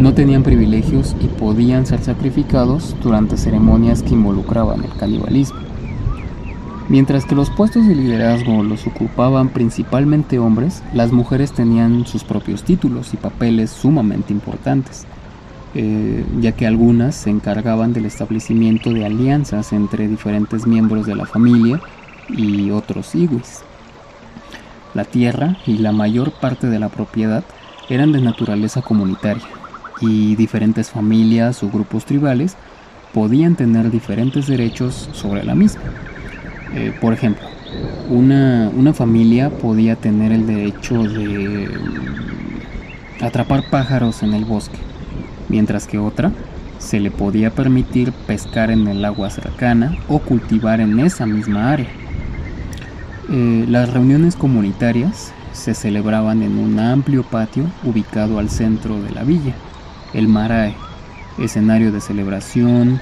No 0.00 0.14
tenían 0.14 0.42
privilegios 0.42 1.14
y 1.20 1.26
podían 1.26 1.84
ser 1.84 2.02
sacrificados 2.02 2.96
durante 3.02 3.36
ceremonias 3.36 4.02
que 4.02 4.14
involucraban 4.14 4.82
el 4.82 4.90
canibalismo. 4.94 5.60
Mientras 6.88 7.26
que 7.26 7.34
los 7.34 7.50
puestos 7.50 7.86
de 7.86 7.94
liderazgo 7.94 8.62
los 8.62 8.86
ocupaban 8.86 9.50
principalmente 9.50 10.38
hombres, 10.38 10.82
las 10.94 11.12
mujeres 11.12 11.52
tenían 11.52 12.06
sus 12.06 12.24
propios 12.24 12.62
títulos 12.62 13.12
y 13.12 13.18
papeles 13.18 13.68
sumamente 13.68 14.32
importantes, 14.32 15.04
eh, 15.74 16.24
ya 16.40 16.52
que 16.52 16.66
algunas 16.66 17.14
se 17.14 17.28
encargaban 17.28 17.92
del 17.92 18.06
establecimiento 18.06 18.94
de 18.94 19.04
alianzas 19.04 19.74
entre 19.74 20.08
diferentes 20.08 20.66
miembros 20.66 21.04
de 21.04 21.14
la 21.14 21.26
familia 21.26 21.78
y 22.30 22.70
otros 22.70 23.14
iwis. 23.14 23.64
La 24.94 25.04
tierra 25.04 25.58
y 25.66 25.76
la 25.76 25.92
mayor 25.92 26.32
parte 26.32 26.68
de 26.68 26.78
la 26.78 26.88
propiedad 26.88 27.44
eran 27.90 28.12
de 28.12 28.22
naturaleza 28.22 28.80
comunitaria 28.80 29.59
y 30.00 30.36
diferentes 30.36 30.90
familias 30.90 31.62
o 31.62 31.68
grupos 31.68 32.04
tribales 32.04 32.56
podían 33.12 33.56
tener 33.56 33.90
diferentes 33.90 34.46
derechos 34.46 35.08
sobre 35.12 35.44
la 35.44 35.54
misma. 35.54 35.82
Eh, 36.74 36.92
por 37.00 37.12
ejemplo, 37.12 37.46
una, 38.08 38.92
familia 38.92 39.50
podía 39.50 39.96
tener 39.96 40.32
el 40.32 40.46
derecho 40.46 41.02
de 41.04 41.68
atrapar 43.20 43.68
pájaros 43.70 44.22
en 44.22 44.34
el 44.34 44.44
bosque, 44.44 44.78
mientras 45.48 45.86
que 45.86 45.98
otra 45.98 46.32
se 46.78 46.98
le 46.98 47.10
podía 47.10 47.50
permitir 47.50 48.12
pescar 48.12 48.70
en 48.70 48.88
el 48.88 49.04
agua 49.04 49.30
cercana 49.30 49.96
o 50.08 50.18
cultivar 50.18 50.80
en 50.80 50.98
esa 50.98 51.26
misma 51.26 51.72
área. 51.72 51.88
Eh, 53.30 53.66
las 53.68 53.92
reuniones 53.92 54.34
comunitarias 54.34 55.32
se 55.52 55.74
celebraban 55.74 56.42
en 56.42 56.58
un 56.58 56.80
amplio 56.80 57.22
patio 57.22 57.64
ubicado 57.84 58.38
al 58.38 58.48
centro 58.48 59.00
de 59.02 59.10
la 59.10 59.22
villa, 59.22 59.54
el 60.12 60.28
Marae, 60.28 60.74
escenario 61.38 61.92
de 61.92 62.00
celebración, 62.00 63.00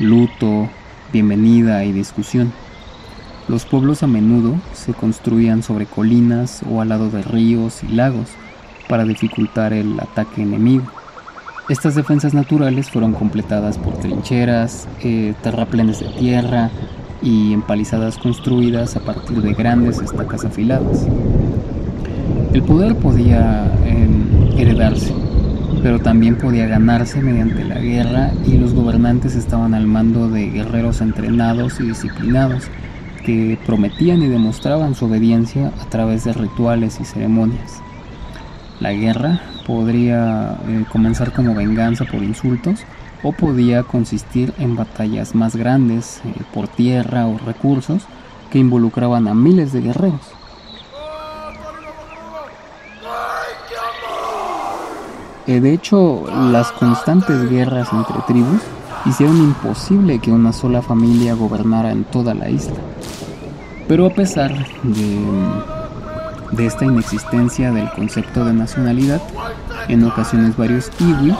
luto, 0.00 0.68
bienvenida 1.12 1.84
y 1.84 1.92
discusión. 1.92 2.52
Los 3.48 3.64
pueblos 3.64 4.02
a 4.02 4.06
menudo 4.06 4.56
se 4.74 4.94
construían 4.94 5.62
sobre 5.62 5.86
colinas 5.86 6.62
o 6.70 6.80
al 6.80 6.90
lado 6.90 7.10
de 7.10 7.22
ríos 7.22 7.82
y 7.82 7.88
lagos 7.88 8.28
para 8.88 9.04
dificultar 9.04 9.72
el 9.72 9.98
ataque 10.00 10.42
enemigo. 10.42 10.84
Estas 11.68 11.94
defensas 11.94 12.32
naturales 12.32 12.90
fueron 12.90 13.12
completadas 13.12 13.76
por 13.76 13.98
trincheras, 13.98 14.88
eh, 15.02 15.34
terraplenes 15.42 16.00
de 16.00 16.08
tierra 16.18 16.70
y 17.22 17.52
empalizadas 17.52 18.16
construidas 18.16 18.96
a 18.96 19.00
partir 19.00 19.42
de 19.42 19.52
grandes 19.52 20.00
estacas 20.00 20.46
afiladas. 20.46 21.06
El 22.54 22.62
poder 22.62 22.96
podía 22.96 23.70
em, 23.84 24.58
heredarse, 24.58 25.12
pero 25.82 26.00
también 26.00 26.36
podía 26.36 26.66
ganarse 26.66 27.20
mediante 27.20 27.64
la 27.64 27.78
guerra 27.78 28.32
y 28.46 28.56
los 28.56 28.74
gobernantes 28.74 29.34
estaban 29.34 29.74
al 29.74 29.86
mando 29.86 30.28
de 30.28 30.48
guerreros 30.50 31.00
entrenados 31.00 31.80
y 31.80 31.84
disciplinados 31.84 32.68
que 33.24 33.58
prometían 33.66 34.22
y 34.22 34.28
demostraban 34.28 34.94
su 34.94 35.06
obediencia 35.06 35.72
a 35.80 35.90
través 35.90 36.24
de 36.24 36.32
rituales 36.32 36.98
y 37.00 37.04
ceremonias. 37.04 37.80
La 38.80 38.92
guerra 38.92 39.40
podría 39.66 40.56
eh, 40.66 40.84
comenzar 40.90 41.32
como 41.32 41.54
venganza 41.54 42.04
por 42.04 42.22
insultos 42.22 42.80
o 43.22 43.32
podía 43.32 43.82
consistir 43.82 44.54
en 44.58 44.76
batallas 44.76 45.34
más 45.34 45.56
grandes 45.56 46.22
eh, 46.24 46.32
por 46.54 46.68
tierra 46.68 47.26
o 47.26 47.38
recursos 47.38 48.04
que 48.50 48.58
involucraban 48.58 49.28
a 49.28 49.34
miles 49.34 49.72
de 49.72 49.82
guerreros. 49.82 50.37
De 55.48 55.72
hecho, 55.72 56.26
las 56.52 56.70
constantes 56.72 57.48
guerras 57.48 57.88
entre 57.90 58.20
tribus 58.26 58.60
hicieron 59.06 59.38
imposible 59.38 60.18
que 60.18 60.30
una 60.30 60.52
sola 60.52 60.82
familia 60.82 61.32
gobernara 61.32 61.90
en 61.90 62.04
toda 62.04 62.34
la 62.34 62.50
isla. 62.50 62.76
Pero 63.88 64.04
a 64.04 64.10
pesar 64.10 64.52
de, 64.82 66.66
esta 66.66 66.84
inexistencia 66.84 67.72
del 67.72 67.90
concepto 67.92 68.44
de 68.44 68.52
nacionalidad, 68.52 69.22
en 69.88 70.04
ocasiones 70.04 70.54
varios 70.54 70.90
iwi 71.00 71.34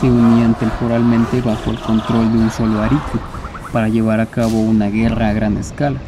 se 0.00 0.10
unían 0.10 0.54
temporalmente 0.54 1.40
bajo 1.40 1.70
el 1.70 1.78
control 1.78 2.32
de 2.32 2.38
un 2.38 2.50
solo 2.50 2.82
ariku 2.82 3.20
para 3.72 3.88
llevar 3.88 4.18
a 4.18 4.26
cabo 4.26 4.60
una 4.62 4.88
guerra 4.88 5.28
a 5.28 5.32
gran 5.32 5.56
escala, 5.58 6.00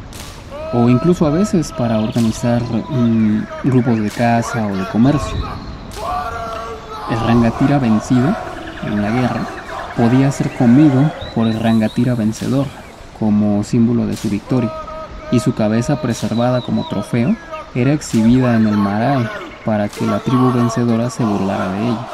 o 0.73 0.89
incluso 0.89 1.25
a 1.27 1.31
veces 1.31 1.71
para 1.71 2.01
organizar 2.01 2.61
grupos 3.63 4.01
de 4.01 4.11
caza 4.11 4.67
o 4.67 4.77
de 4.77 4.85
comercio. 4.89 5.66
El 7.11 7.21
rangatira 7.21 7.79
vencido 7.79 8.35
en 8.85 9.03
la 9.03 9.11
guerra 9.11 9.41
podía 9.97 10.31
ser 10.33 10.53
comido 10.57 11.11
por 11.35 11.47
el 11.47 11.59
rangatira 11.61 12.15
vencedor 12.15 12.67
como 13.19 13.63
símbolo 13.63 14.07
de 14.07 14.17
su 14.17 14.29
victoria 14.29 14.73
y 15.31 15.41
su 15.41 15.55
cabeza 15.55 16.01
preservada 16.03 16.61
como 16.61 16.89
trofeo 16.89 17.37
era 17.75 17.93
exhibida 17.93 18.57
en 18.57 18.67
el 18.67 18.77
marae 18.77 19.29
para 19.65 19.89
que 19.89 20.07
la 20.07 20.19
tribu 20.21 20.53
vencedora 20.53 21.11
se 21.11 21.25
burlara 21.25 21.69
de 21.69 21.89
ella. 21.89 22.07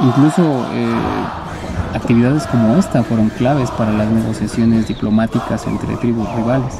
Incluso 0.00 0.42
eh, 0.72 0.94
actividades 1.94 2.46
como 2.46 2.76
esta 2.76 3.02
fueron 3.02 3.30
claves 3.30 3.70
para 3.70 3.92
las 3.92 4.08
negociaciones 4.08 4.88
diplomáticas 4.88 5.66
entre 5.66 5.96
tribus 5.96 6.28
rivales, 6.34 6.74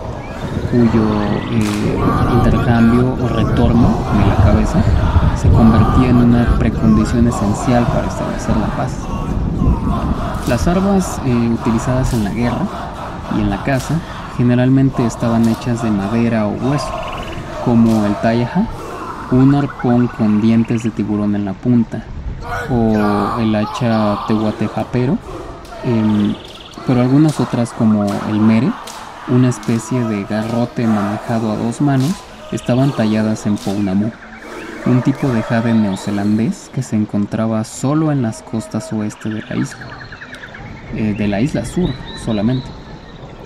cuyo 0.71 1.23
eh, 1.51 1.99
intercambio 2.35 3.17
o 3.23 3.29
retorno 3.29 3.89
de 4.19 4.27
la 4.27 4.37
cabeza 4.37 5.06
convertía 5.57 6.11
en 6.11 6.17
una 6.17 6.59
precondición 6.59 7.27
esencial 7.29 7.85
para 7.87 8.07
establecer 8.09 8.57
la 8.57 8.67
paz. 8.77 8.93
Las 10.49 10.69
armas 10.69 11.19
eh, 11.25 11.51
utilizadas 11.61 12.13
en 12.13 12.25
la 12.25 12.31
guerra 12.31 12.67
y 13.37 13.41
en 13.41 13.51
la 13.51 13.63
caza 13.65 13.99
generalmente 14.37 15.05
estaban 15.07 15.49
hechas 15.49 15.83
de 15.83 15.91
madera 15.91 16.47
o 16.47 16.51
hueso, 16.51 16.91
como 17.65 18.05
el 18.05 18.15
tayaha, 18.17 18.67
un 19.31 19.55
arpón 19.55 20.09
con 20.09 20.41
dientes 20.41 20.83
de 20.83 20.91
tiburón 20.91 21.35
en 21.35 21.47
la 21.47 21.55
punta, 21.55 22.05
o 22.71 23.41
el 23.41 23.55
hacha 23.55 24.19
tehuatejapero, 24.29 25.19
em, 25.85 26.35
pero 26.87 27.01
algunas 27.01 27.41
otras 27.41 27.73
como 27.73 28.05
el 28.05 28.41
mere, 28.41 28.71
una 29.29 29.49
especie 29.49 30.05
de 30.05 30.25
garrote 30.25 30.87
manejado 30.87 31.51
a 31.51 31.57
dos 31.57 31.81
manos, 31.81 32.13
estaban 32.53 32.93
talladas 32.93 33.47
en 33.47 33.57
pounamu, 33.57 34.13
un 34.87 35.03
tipo 35.03 35.29
de 35.29 35.43
jade 35.43 35.75
neozelandés 35.75 36.71
que 36.73 36.83
se 36.83 36.95
encontraba 36.95 37.65
solo 37.65 38.13
en 38.13 38.23
las 38.23 38.43
costas 38.43 38.93
oeste 38.93 39.29
de 39.29 39.43
la 39.43 39.57
isla, 39.57 39.87
eh, 40.95 41.15
de 41.19 41.27
la 41.27 41.41
isla 41.41 41.65
sur 41.65 41.91
solamente. 42.25 42.69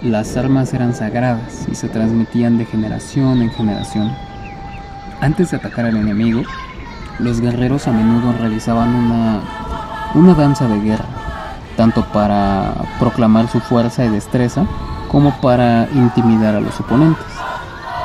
Las 0.02 0.36
armas 0.36 0.74
eran 0.74 0.94
sagradas 0.94 1.66
y 1.70 1.74
se 1.74 1.88
transmitían 1.88 2.58
de 2.58 2.66
generación 2.66 3.40
en 3.40 3.50
generación. 3.50 4.12
Antes 5.20 5.50
de 5.50 5.56
atacar 5.56 5.86
al 5.86 5.96
enemigo, 5.96 6.42
los 7.18 7.40
guerreros 7.40 7.88
a 7.88 7.92
menudo 7.92 8.32
realizaban 8.38 8.94
una, 8.94 9.40
una 10.14 10.34
danza 10.34 10.68
de 10.68 10.80
guerra, 10.80 11.06
tanto 11.76 12.04
para 12.12 12.74
proclamar 12.98 13.48
su 13.48 13.60
fuerza 13.60 14.04
y 14.04 14.08
destreza 14.10 14.66
como 15.08 15.38
para 15.40 15.88
intimidar 15.94 16.54
a 16.54 16.60
los 16.60 16.78
oponentes. 16.80 17.26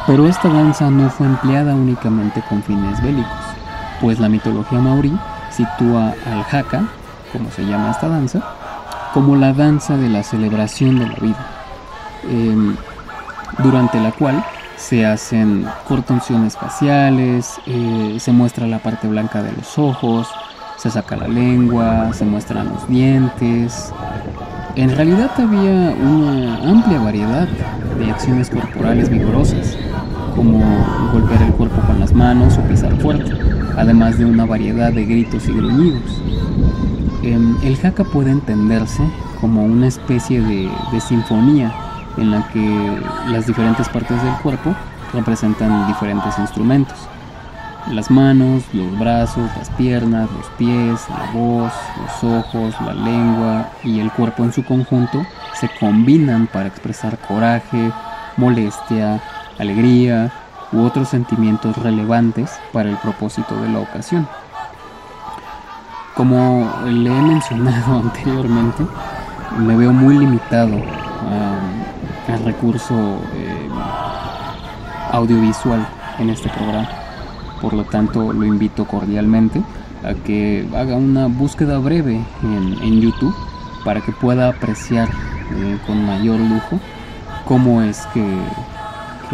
Pero 0.08 0.28
esta 0.28 0.50
danza 0.50 0.90
no 0.90 1.10
fue 1.10 1.26
empleada 1.28 1.74
únicamente 1.74 2.44
con 2.48 2.62
fines 2.62 3.02
bélicos, 3.02 3.32
pues 4.02 4.20
la 4.20 4.30
mitología 4.30 4.80
maorí 4.80 5.18
sitúa 5.50 6.14
al 6.26 6.46
haka, 6.52 6.84
como 7.32 7.50
se 7.52 7.66
llama 7.66 7.92
esta 7.92 8.08
danza, 8.08 8.42
como 9.14 9.36
la 9.36 9.54
danza 9.54 9.98
de 9.98 10.10
la 10.10 10.22
celebración 10.24 11.00
de 11.00 11.08
la 11.08 11.16
vida 11.16 11.56
Em, 12.30 12.76
durante 13.64 14.00
la 14.00 14.12
cual 14.12 14.44
se 14.78 15.06
hacen 15.06 15.66
contorsiones 15.88 16.58
faciales, 16.58 17.60
eh, 17.68 18.18
se 18.20 18.32
muestra 18.32 18.68
la 18.68 18.80
parte 18.80 19.08
blanca 19.08 19.42
de 19.42 19.52
los 19.52 19.78
ojos, 19.78 20.28
se 20.78 20.90
saca 20.90 21.16
la 21.16 21.28
lengua, 21.28 22.12
se 22.14 22.26
muestran 22.26 22.70
los 22.70 22.88
dientes. 22.88 23.94
En 24.76 24.94
realidad 24.96 25.32
había 25.38 25.96
una 25.96 26.58
amplia 26.70 27.00
variedad 27.00 27.48
de 27.98 28.12
acciones 28.12 28.50
corporales 28.50 29.10
vigorosas, 29.10 29.78
como 30.36 30.60
golpear 31.12 31.42
el 31.42 31.54
cuerpo 31.54 31.82
con 31.88 32.00
las 32.00 32.14
manos 32.14 32.58
o 32.58 32.62
pisar 32.62 32.96
fuerte, 32.98 33.32
además 33.78 34.18
de 34.18 34.26
una 34.26 34.46
variedad 34.46 34.92
de 34.92 35.06
gritos 35.06 35.48
y 35.48 35.54
gruñidos. 35.54 36.22
Em, 37.24 37.56
el 37.64 37.78
jaca 37.78 38.04
puede 38.04 38.32
entenderse 38.32 39.04
como 39.42 39.64
una 39.64 39.88
especie 39.88 40.42
de 40.42 41.02
sinfonía 41.02 41.74
en 42.18 42.32
la 42.32 42.48
que 42.50 43.00
las 43.28 43.46
diferentes 43.46 43.90
partes 43.90 44.22
del 44.22 44.34
cuerpo 44.36 44.76
representan 45.14 45.88
diferentes 45.88 46.38
instrumentos. 46.40 46.98
Las 47.92 48.10
manos, 48.10 48.64
los 48.74 48.98
brazos, 48.98 49.50
las 49.58 49.70
piernas, 49.72 50.30
los 50.32 50.48
pies, 50.58 51.00
la 51.10 51.32
voz, 51.32 51.72
los 52.02 52.24
ojos, 52.24 52.74
la 52.82 52.94
lengua 52.94 53.70
y 53.84 54.00
el 54.00 54.12
cuerpo 54.12 54.44
en 54.44 54.52
su 54.52 54.64
conjunto 54.64 55.24
se 55.54 55.70
combinan 55.80 56.48
para 56.48 56.68
expresar 56.68 57.18
coraje, 57.20 57.92
molestia, 58.38 59.22
alegría 59.58 60.32
u 60.72 60.84
otros 60.84 61.10
sentimientos 61.10 61.78
relevantes 61.78 62.52
para 62.72 62.90
el 62.90 62.98
propósito 62.98 63.56
de 63.62 63.70
la 63.70 63.80
ocasión. 63.80 64.28
Como 66.16 66.72
le 66.86 67.10
he 67.10 67.22
mencionado 67.22 68.00
anteriormente, 68.04 68.86
me 69.58 69.76
veo 69.76 69.94
muy 69.94 70.18
limitado 70.18 70.76
a 70.76 72.34
el 72.34 72.44
recurso 72.44 73.20
eh, 73.36 73.70
audiovisual 75.12 75.88
en 76.20 76.30
este 76.30 76.50
programa. 76.50 76.90
Por 77.62 77.74
lo 77.74 77.84
tanto, 77.84 78.34
lo 78.34 78.46
invito 78.46 78.86
cordialmente 78.86 79.62
a 80.04 80.14
que 80.14 80.68
haga 80.76 80.96
una 80.96 81.28
búsqueda 81.28 81.80
breve 81.80 82.20
en, 82.44 83.02
YouTube 83.02 83.36
para 83.84 84.02
que 84.02 84.12
pueda 84.12 84.50
apreciar 84.50 85.10
eh, 85.10 85.78
con 85.86 86.06
mayor 86.06 86.40
lujo 86.40 86.80
cómo 87.46 87.82
es 87.82 88.06
que, 88.08 88.24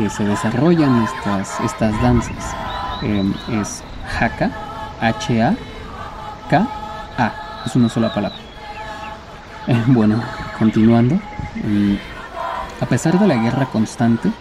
se 0.10 0.24
desarrollan 0.26 1.04
estas, 1.04 1.60
estas 1.62 2.02
danzas. 2.02 2.56
Em, 3.02 3.34
es 3.50 3.84
Haka, 4.20 4.52
H-A-K-A, 5.02 5.62
es 7.66 7.76
una 7.76 7.90
sola 7.90 8.14
palabra. 8.14 8.38
bueno, 9.88 10.22
continuando. 10.58 11.20
Em, 11.64 11.98
a 12.80 12.86
pesar 12.86 13.20
de 13.20 13.28
la 13.28 13.36
guerra 13.36 13.66
constante, 13.66 14.32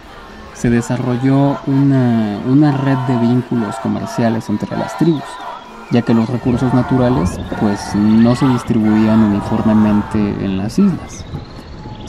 se 0.53 0.69
desarrolló 0.69 1.57
una, 1.65 2.71
red 2.71 2.97
de 3.07 3.17
vínculos 3.17 3.75
comerciales 3.77 4.49
entre 4.49 4.77
las 4.77 4.97
tribus, 4.97 5.23
ya 5.91 6.01
que 6.03 6.13
los 6.13 6.29
recursos 6.29 6.73
naturales 6.73 7.39
pues 7.59 7.95
no 7.95 8.35
se 8.35 8.47
distribuían 8.47 9.23
uniformemente 9.23 10.19
en 10.19 10.57
las 10.57 10.77
islas. 10.77 11.25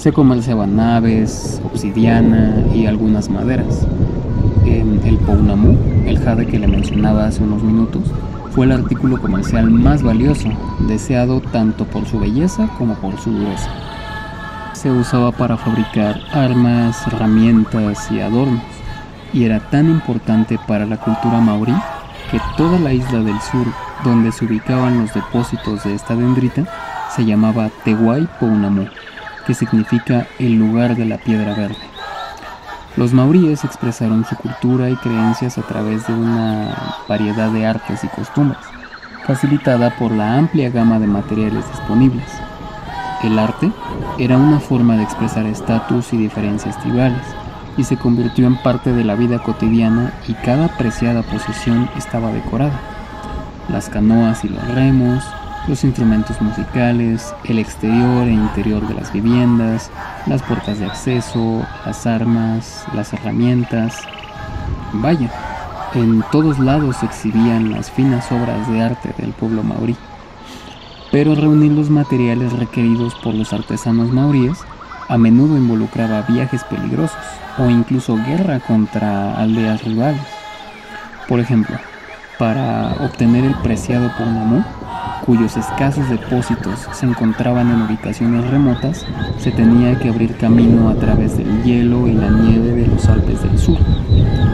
Se 0.02 0.12
comerciaban 0.12 0.74
naves, 0.74 1.62
obsidiana 1.64 2.66
y 2.74 2.86
algunas 2.86 3.30
maderas. 3.30 3.86
el 4.66 5.16
pounamu, 5.18 5.76
el 6.06 6.18
jade 6.18 6.44
que 6.44 6.58
le 6.58 6.66
mencionaba 6.66 7.26
hace 7.26 7.44
unos 7.44 7.62
minutos, 7.62 8.02
fue 8.50 8.66
el 8.66 8.72
artículo 8.72 9.20
comercial 9.20 9.70
más 9.70 10.02
valioso, 10.02 10.48
deseado 10.88 11.40
tanto 11.40 11.84
por 11.84 12.04
su 12.06 12.18
belleza 12.18 12.68
como 12.78 12.94
por 12.96 13.16
su 13.20 13.30
dureza 13.30 13.70
se 14.72 14.90
usaba 14.90 15.30
para 15.30 15.56
fabricar 15.56 16.18
armas, 16.32 17.06
herramientas 17.06 18.10
y 18.10 18.18
adornos, 18.18 18.60
y 19.32 19.44
era 19.44 19.60
tan 19.70 19.88
importante 19.88 20.58
para 20.66 20.84
la 20.84 20.96
cultura 20.96 21.40
maorí 21.40 21.74
que 22.32 22.40
toda 22.56 22.80
la 22.80 22.92
isla 22.92 23.20
del 23.20 23.40
sur 23.42 23.64
donde 24.02 24.32
se 24.32 24.44
ubicaban 24.44 25.00
los 25.00 25.14
depósitos 25.14 25.84
de 25.84 25.94
esta 25.94 26.16
dendrita 26.16 26.64
se 27.14 27.24
llamaba 27.24 27.70
Tewai 27.84 28.26
Pounamu, 28.40 28.86
que 29.46 29.54
significa 29.54 30.26
el 30.38 30.54
lugar 30.54 30.96
de 30.96 31.04
la 31.04 31.18
piedra 31.18 31.54
verde. 31.54 31.76
Los 32.96 33.12
maoríes 33.12 33.64
expresaron 33.64 34.24
su 34.24 34.36
cultura 34.36 34.90
y 34.90 34.96
creencias 34.96 35.56
a 35.56 35.62
través 35.62 36.06
de 36.06 36.12
una 36.12 36.74
variedad 37.08 37.50
de 37.50 37.66
artes 37.66 38.04
y 38.04 38.08
costumbres, 38.08 38.60
facilitada 39.26 39.96
por 39.96 40.12
la 40.12 40.36
amplia 40.36 40.70
gama 40.70 40.98
de 40.98 41.06
materiales 41.06 41.66
disponibles. 41.70 42.28
El 43.22 43.38
arte 43.38 43.70
era 44.18 44.36
una 44.36 44.60
forma 44.60 44.96
de 44.96 45.04
expresar 45.04 45.46
estatus 45.46 46.12
y 46.12 46.18
diferencias 46.18 46.78
tribales, 46.80 47.22
y 47.76 47.84
se 47.84 47.96
convirtió 47.96 48.46
en 48.46 48.56
parte 48.56 48.92
de 48.92 49.04
la 49.04 49.14
vida 49.14 49.38
cotidiana 49.38 50.12
y 50.28 50.34
cada 50.34 50.68
preciada 50.68 51.22
posesión 51.22 51.88
estaba 51.96 52.30
decorada. 52.30 52.78
Las 53.68 53.88
canoas 53.88 54.44
y 54.44 54.48
los 54.48 54.68
remos, 54.74 55.24
los 55.68 55.84
instrumentos 55.84 56.40
musicales, 56.40 57.34
el 57.44 57.58
exterior 57.58 58.26
e 58.26 58.32
interior 58.32 58.86
de 58.86 58.94
las 58.94 59.12
viviendas, 59.12 59.90
las 60.26 60.42
puertas 60.42 60.78
de 60.78 60.86
acceso, 60.86 61.66
las 61.86 62.06
armas, 62.06 62.84
las 62.94 63.12
herramientas. 63.12 63.96
Vaya, 64.92 65.30
en 65.94 66.22
todos 66.32 66.58
lados 66.58 66.96
se 66.96 67.06
exhibían 67.06 67.72
las 67.72 67.90
finas 67.90 68.30
obras 68.32 68.70
de 68.70 68.82
arte 68.82 69.14
del 69.18 69.32
pueblo 69.32 69.62
maorí 69.62 69.96
pero 71.12 71.34
reunir 71.34 71.72
los 71.72 71.90
materiales 71.90 72.54
requeridos 72.54 73.14
por 73.16 73.34
los 73.34 73.52
artesanos 73.52 74.10
maoríes 74.10 74.58
a 75.08 75.18
menudo 75.18 75.58
involucraba 75.58 76.22
viajes 76.22 76.64
peligrosos 76.64 77.18
o 77.58 77.68
incluso 77.68 78.16
guerra 78.16 78.60
contra 78.60 79.36
aldeas 79.36 79.84
rivales. 79.84 80.22
Por 81.28 81.38
ejemplo, 81.38 81.76
para 82.38 82.94
obtener 83.04 83.44
el 83.44 83.54
preciado 83.56 84.10
Pounamu, 84.16 84.64
cuyos 85.24 85.56
escasos 85.56 86.08
depósitos 86.08 86.88
se 86.92 87.06
encontraban 87.06 87.70
en 87.70 87.82
ubicaciones 87.82 88.48
remotas, 88.50 89.06
se 89.38 89.52
tenía 89.52 89.98
que 89.98 90.08
abrir 90.08 90.36
camino 90.36 90.88
a 90.88 90.94
través 90.94 91.36
del 91.36 91.62
hielo 91.62 92.06
y 92.08 92.12
la 92.12 92.28
nieve 92.28 92.72
de 92.72 92.86
los 92.88 93.06
Alpes 93.06 93.42
del 93.42 93.58
Sur, 93.58 93.78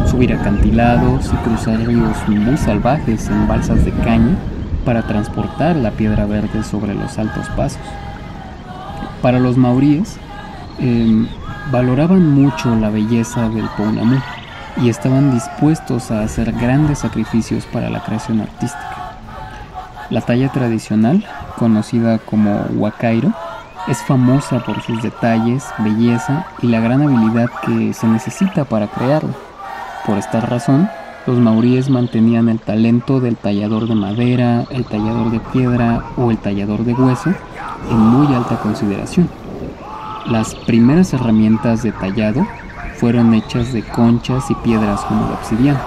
subir 0.07 0.35
acantilados 0.35 1.33
y 1.33 1.37
cruzar 1.37 1.81
ríos 1.81 2.17
muy 2.29 2.57
salvajes 2.57 3.29
en 3.29 3.49
balsas 3.49 3.85
de 3.85 3.93
caña 3.93 4.37
para 4.85 5.03
transportar 5.03 5.77
la 5.77 5.91
piedra 5.91 6.27
verde 6.27 6.63
sobre 6.63 6.95
los 6.95 7.19
altos 7.19 7.49
pasos. 7.51 7.81
Para 9.23 9.41
los 9.41 9.57
maoríes, 9.57 10.19
em, 10.79 11.27
valoraban 11.73 12.31
mucho 12.31 12.75
la 12.77 12.91
belleza 12.91 13.49
del 13.49 13.69
Pounamu 13.77 14.19
y 14.81 14.89
estaban 14.89 15.33
dispuestos 15.33 16.11
a 16.11 16.23
hacer 16.23 16.53
grandes 16.53 17.01
sacrificios 17.01 17.67
para 17.67 17.91
la 17.91 18.03
creación 18.05 18.41
artística. 18.41 18.98
La 20.11 20.23
talla 20.23 20.49
tradicional, 20.49 21.27
conocida 21.59 22.19
como 22.19 22.65
huacairo, 22.71 23.31
es 23.89 23.99
famosa 24.05 24.65
por 24.65 24.81
sus 24.81 25.03
detalles, 25.03 25.67
belleza 25.79 26.47
y 26.63 26.69
la 26.69 26.81
gran 26.81 27.03
habilidad 27.03 27.51
que 27.67 27.93
se 27.93 28.07
necesita 28.07 28.65
para 28.65 28.87
crearla. 28.87 29.35
Por 30.07 30.17
esta 30.17 30.41
razón, 30.41 30.89
los 31.27 31.39
maoríes 31.39 31.91
mantenían 31.91 32.49
el 32.49 32.59
talento 32.59 33.21
del 33.21 33.37
tallador 33.37 33.87
de 33.87 33.95
madera, 33.97 34.65
el 34.71 34.87
tallador 34.87 35.31
de 35.31 35.41
piedra 35.41 36.03
o 36.17 36.31
el 36.31 36.39
tallador 36.39 36.85
de 36.85 36.95
hueso 36.95 37.35
en 37.91 37.99
muy 37.99 38.35
alta 38.35 38.57
consideración. 38.61 39.29
Las 40.25 40.55
primeras 40.55 41.13
herramientas 41.13 41.83
de 41.83 41.93
tallado 41.93 42.47
fueron 42.97 43.35
hechas 43.35 43.75
de 43.75 43.83
conchas 43.83 44.51
y 44.51 44.55
piedras 44.55 45.03
como 45.03 45.27
la 45.27 45.35
obsidiana, 45.35 45.83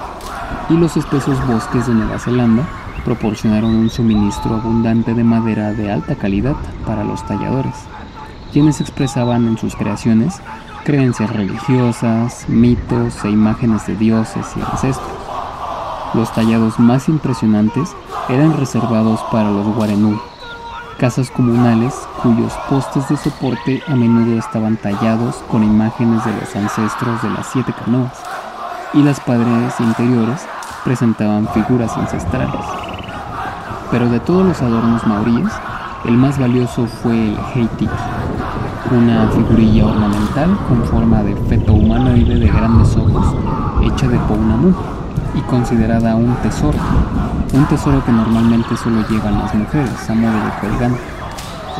y 0.70 0.74
los 0.74 0.96
espesos 0.96 1.44
bosques 1.48 1.88
de 1.88 1.96
Nueva 1.96 2.20
Zelanda 2.20 2.64
proporcionaron 3.04 3.76
un 3.76 3.90
suministro 3.90 4.56
abundante 4.56 5.14
de 5.14 5.24
madera 5.24 5.74
de 5.74 5.92
alta 5.92 6.16
calidad 6.16 6.56
para 6.86 7.04
los 7.04 7.26
talladores, 7.26 7.76
quienes 8.52 8.82
expresaban 8.82 9.48
en 9.48 9.58
sus 9.58 9.76
creaciones 9.76 10.42
creencias 10.84 11.30
religiosas, 11.32 12.46
mitos 12.50 13.24
e 13.24 13.30
imágenes 13.30 13.86
de 13.88 13.96
dioses 13.96 14.46
y 14.56 14.62
ancestros. 14.62 15.12
Los 16.14 16.34
tallados 16.34 16.80
más 16.80 17.08
impresionantes 17.08 17.96
eran 18.30 18.58
reservados 18.58 19.22
para 19.32 19.50
los 19.52 19.68
guarenú, 19.76 20.20
casas 20.98 21.32
comunales 21.32 21.96
cuyos 22.22 22.54
postes 22.70 23.08
de 23.10 23.18
soporte 23.18 23.82
a 23.88 23.96
menudo 23.96 24.38
estaban 24.38 24.78
tallados 24.78 25.36
con 25.50 25.64
imágenes 25.64 26.24
de 26.26 26.34
los 26.34 26.56
ancestros 26.56 27.22
de 27.22 27.30
las 27.30 27.48
siete 27.48 27.74
canoas, 27.74 28.22
y 28.94 29.02
las 29.02 29.20
paredes 29.20 29.80
interiores 29.80 30.42
presentaban 30.84 31.48
figuras 31.54 31.96
ancestrales. 31.96 32.81
Pero 33.92 34.10
de 34.10 34.22
todos 34.22 34.46
los 34.46 34.62
adornos 34.62 35.06
maoríes, 35.06 35.52
el 36.06 36.18
más 36.18 36.40
valioso 36.40 36.88
fue 36.88 37.14
el 37.14 37.38
heitiki, 37.54 37.90
una 38.90 39.28
figurilla 39.28 39.86
ornamental 39.86 40.58
con 40.68 40.84
forma 40.86 41.22
de 41.24 41.36
feto 41.48 41.74
humanoide 41.74 42.40
de 42.40 42.48
grandes 42.48 42.96
ojos, 42.96 43.36
hecha 43.84 44.08
de 44.08 44.18
pounamu 44.20 44.74
y 45.36 45.42
considerada 45.42 46.16
un 46.16 46.34
tesoro, 46.38 46.78
un 47.54 47.66
tesoro 47.66 48.04
que 48.06 48.12
normalmente 48.12 48.76
solo 48.78 49.06
llevan 49.10 49.40
las 49.40 49.54
mujeres 49.54 50.10
a 50.10 50.14
modo 50.14 50.34
de 50.34 50.52
colgante. 50.62 51.02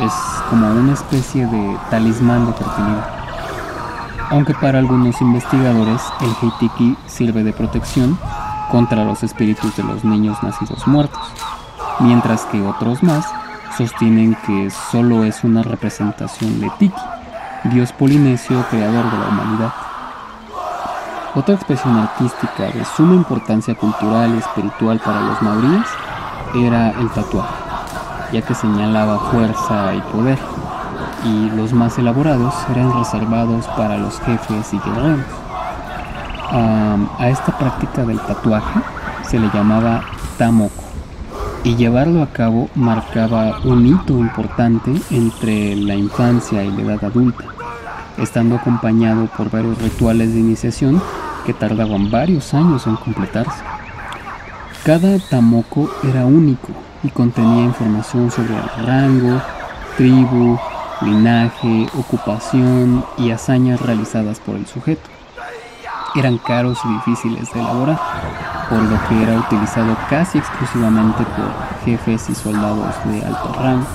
Es 0.00 0.12
como 0.50 0.70
una 0.70 0.92
especie 0.92 1.46
de 1.46 1.76
talismán 1.90 2.46
de 2.46 2.52
fertilidad. 2.52 3.06
Aunque 4.30 4.54
para 4.54 4.78
algunos 4.78 5.20
investigadores 5.20 6.02
el 6.20 6.30
heitiki 6.42 6.96
sirve 7.06 7.42
de 7.42 7.52
protección 7.52 8.18
contra 8.70 9.04
los 9.04 9.22
espíritus 9.22 9.76
de 9.76 9.82
los 9.82 10.04
niños 10.04 10.42
nacidos 10.42 10.86
muertos, 10.86 11.20
mientras 12.00 12.44
que 12.46 12.62
otros 12.62 13.02
más 13.02 13.26
sostienen 13.76 14.36
que 14.46 14.70
solo 14.70 15.24
es 15.24 15.44
una 15.44 15.62
representación 15.62 16.60
de 16.60 16.70
Tiki, 16.78 17.00
dios 17.64 17.92
polinesio 17.92 18.64
creador 18.70 19.10
de 19.10 19.18
la 19.18 19.28
humanidad. 19.28 19.72
Otra 21.34 21.54
expresión 21.54 21.96
artística 21.96 22.64
de 22.64 22.84
suma 22.84 23.14
importancia 23.14 23.74
cultural 23.74 24.34
y 24.34 24.38
espiritual 24.38 25.00
para 25.00 25.20
los 25.22 25.40
maoríes 25.40 25.86
era 26.54 26.90
el 26.90 27.08
tatuaje, 27.10 27.54
ya 28.32 28.42
que 28.42 28.54
señalaba 28.54 29.18
fuerza 29.30 29.94
y 29.94 30.00
poder, 30.12 30.38
y 31.24 31.50
los 31.50 31.72
más 31.72 31.96
elaborados 31.98 32.54
eran 32.70 32.92
reservados 32.98 33.66
para 33.68 33.96
los 33.96 34.20
jefes 34.20 34.74
y 34.74 34.78
guerreros. 34.78 35.24
a 37.18 37.28
esta 37.30 37.56
práctica 37.56 38.04
del 38.04 38.20
tatuaje 38.20 38.80
se 39.22 39.38
le 39.38 39.48
llamaba 39.54 40.02
tamoko, 40.36 40.81
y 41.64 41.76
llevarlo 41.76 42.22
a 42.22 42.26
cabo 42.26 42.68
marcaba 42.74 43.60
un 43.64 43.86
hito 43.86 44.18
importante 44.18 44.92
entre 45.10 45.76
la 45.76 45.94
infancia 45.94 46.64
y 46.64 46.70
la 46.72 46.82
edad 46.82 47.04
adulta, 47.04 47.44
estando 48.18 48.56
acompañado 48.56 49.26
por 49.36 49.50
varios 49.50 49.80
rituales 49.80 50.32
de 50.32 50.40
iniciación 50.40 51.00
que 51.46 51.54
tardaban 51.54 52.10
varios 52.10 52.52
años 52.54 52.86
en 52.86 52.96
completarse. 52.96 53.62
Cada 54.84 55.18
tamoko 55.18 55.88
era 56.02 56.26
único 56.26 56.68
y 57.04 57.10
contenía 57.10 57.64
información 57.64 58.30
sobre 58.30 58.54
el 58.54 58.86
rango, 58.86 59.40
tribu, 59.96 60.58
linaje, 61.02 61.86
ocupación 61.96 63.04
y 63.18 63.30
hazañas 63.30 63.80
realizadas 63.80 64.40
por 64.40 64.56
el 64.56 64.66
sujeto. 64.66 65.08
Eran 66.14 66.38
caros 66.38 66.78
y 66.84 66.92
difíciles 66.94 67.52
de 67.52 67.60
elaborar, 67.60 67.98
por 68.72 68.82
lo 68.84 68.96
que 69.06 69.22
era 69.22 69.38
utilizado 69.38 69.94
casi 70.08 70.38
exclusivamente 70.38 71.24
por 71.36 71.84
jefes 71.84 72.30
y 72.30 72.34
soldados 72.34 72.94
de 73.04 73.22
alto 73.22 73.52
rango. 73.60 73.86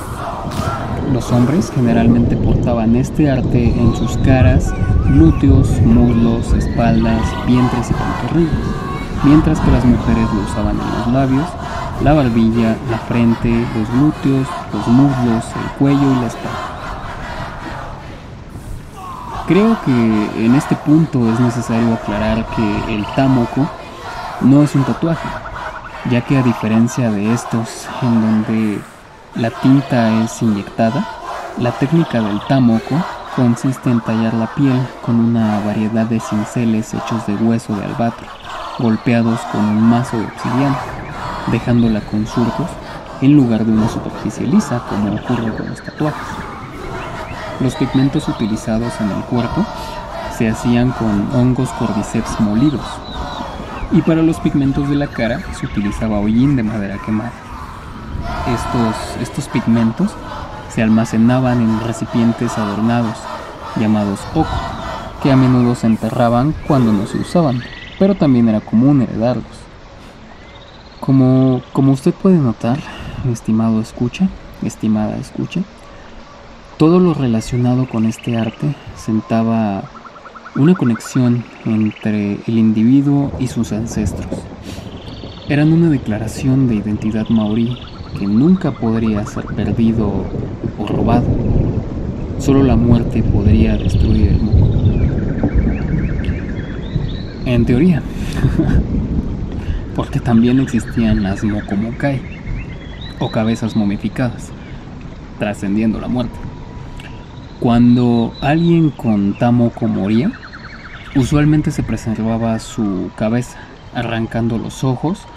Los 1.11 1.31
hombres 1.31 1.71
generalmente 1.73 2.37
portaban 2.37 2.95
este 2.95 3.31
arte 3.31 3.69
en 3.69 3.95
sus 3.95 4.17
caras, 4.17 4.71
glúteos, 5.05 5.81
muslos, 5.81 6.53
espaldas, 6.53 7.23
vientres 7.47 7.89
y 7.89 7.93
pantorrillas, 7.93 8.53
mientras 9.23 9.59
que 9.61 9.71
las 9.71 9.83
mujeres 9.83 10.27
lo 10.31 10.41
usaban 10.41 10.79
en 10.79 10.99
los 10.99 11.07
labios, 11.07 11.47
la 12.03 12.13
barbilla, 12.13 12.75
la 12.91 12.99
frente, 12.99 13.49
los 13.49 13.89
glúteos, 13.93 14.47
los 14.71 14.87
muslos, 14.89 15.45
el 15.55 15.71
cuello 15.79 16.11
y 16.11 16.21
la 16.21 16.27
espalda. 16.27 16.67
Creo 19.47 19.75
que 19.83 20.45
en 20.45 20.53
este 20.53 20.75
punto 20.75 21.33
es 21.33 21.39
necesario 21.39 21.95
aclarar 21.95 22.45
que 22.55 22.93
el 22.93 23.03
tamoko 23.15 23.67
no 24.41 24.63
es 24.63 24.75
un 24.75 24.83
tatuaje, 24.83 25.27
ya 26.09 26.21
que 26.21 26.37
a 26.37 26.43
diferencia 26.43 27.09
de 27.11 27.33
estos 27.33 27.87
en 28.01 28.21
donde 28.21 28.79
la 29.35 29.49
tinta 29.49 30.23
es 30.23 30.41
inyectada. 30.41 31.05
La 31.57 31.71
técnica 31.71 32.21
del 32.21 32.39
tamoko 32.47 33.03
consiste 33.35 33.89
en 33.89 34.01
tallar 34.01 34.33
la 34.35 34.47
piel 34.53 34.79
con 35.03 35.19
una 35.19 35.59
variedad 35.65 36.05
de 36.05 36.19
cinceles 36.19 36.93
hechos 36.93 37.25
de 37.27 37.35
hueso 37.35 37.75
de 37.75 37.85
albatro, 37.85 38.27
golpeados 38.79 39.39
con 39.51 39.61
un 39.61 39.81
mazo 39.89 40.17
de 40.17 40.25
obsidiana, 40.25 40.77
dejándola 41.51 42.01
con 42.01 42.27
surcos 42.27 42.69
en 43.21 43.35
lugar 43.35 43.65
de 43.65 43.71
una 43.71 43.89
superficie 43.89 44.45
lisa 44.45 44.81
como 44.87 45.15
ocurre 45.15 45.55
con 45.55 45.69
los 45.69 45.81
tatuajes. 45.81 46.27
Los 47.59 47.75
pigmentos 47.75 48.27
utilizados 48.27 48.93
en 49.01 49.09
el 49.09 49.23
cuerpo 49.23 49.65
se 50.37 50.47
hacían 50.49 50.91
con 50.91 51.27
hongos 51.33 51.69
cordyceps 51.79 52.39
molidos, 52.39 52.85
y 53.91 54.01
para 54.01 54.21
los 54.21 54.39
pigmentos 54.39 54.89
de 54.89 54.95
la 54.95 55.07
cara 55.07 55.41
se 55.59 55.65
utilizaba 55.65 56.19
hollín 56.19 56.55
de 56.55 56.63
madera 56.63 56.97
quemada 57.05 57.33
estos, 58.47 59.21
estos 59.21 59.47
pigmentos 59.47 60.11
se 60.69 60.81
almacenaban 60.81 61.61
en 61.61 61.79
recipientes 61.81 62.57
adornados, 62.57 63.17
llamados 63.79 64.19
oco, 64.33 64.47
que 65.21 65.31
a 65.31 65.35
menudo 65.35 65.75
se 65.75 65.87
enterraban 65.87 66.53
cuando 66.67 66.93
no 66.93 67.07
se 67.07 67.17
usaban, 67.17 67.61
pero 67.99 68.15
también 68.15 68.49
era 68.49 68.61
común 68.61 69.01
heredarlos. 69.01 69.45
Como, 70.99 71.61
como 71.73 71.93
usted 71.93 72.13
puede 72.13 72.37
notar, 72.37 72.79
estimado 73.31 73.81
escucha, 73.81 74.29
estimada 74.63 75.17
escucha, 75.17 75.61
todo 76.77 76.99
lo 76.99 77.13
relacionado 77.13 77.87
con 77.87 78.05
este 78.05 78.37
arte 78.37 78.75
sentaba 78.95 79.83
una 80.57 80.73
conexión 80.73 81.43
entre 81.65 82.39
el 82.47 82.57
individuo 82.57 83.31
y 83.39 83.45
sus 83.47 83.71
ancestros. 83.71 84.25
Eran 85.47 85.71
una 85.71 85.89
declaración 85.89 86.67
de 86.67 86.75
identidad 86.75 87.29
maorí 87.29 87.77
que 88.17 88.25
nunca 88.25 88.71
podría 88.71 89.23
ser 89.27 89.45
perdido 89.45 90.25
o 90.79 90.87
robado. 90.87 91.27
Solo 92.39 92.63
la 92.63 92.75
muerte 92.75 93.21
podría 93.21 93.77
destruir 93.77 94.29
el 94.29 94.41
mundo. 94.41 94.67
En 97.45 97.65
teoría. 97.65 98.01
Porque 99.95 100.19
también 100.19 100.59
existían 100.59 101.23
las 101.23 101.43
mokomokai, 101.43 102.19
o 103.19 103.31
cabezas 103.31 103.75
momificadas, 103.75 104.49
trascendiendo 105.39 105.99
la 105.99 106.07
muerte. 106.07 106.37
Cuando 107.59 108.33
alguien 108.41 108.91
con 108.91 109.33
tamoko 109.33 109.87
moría, 109.87 110.31
usualmente 111.17 111.71
se 111.71 111.83
preservaba 111.83 112.57
su 112.59 113.11
cabeza, 113.15 113.57
arrancando 113.93 114.57
los 114.57 114.83
ojos 114.83 115.27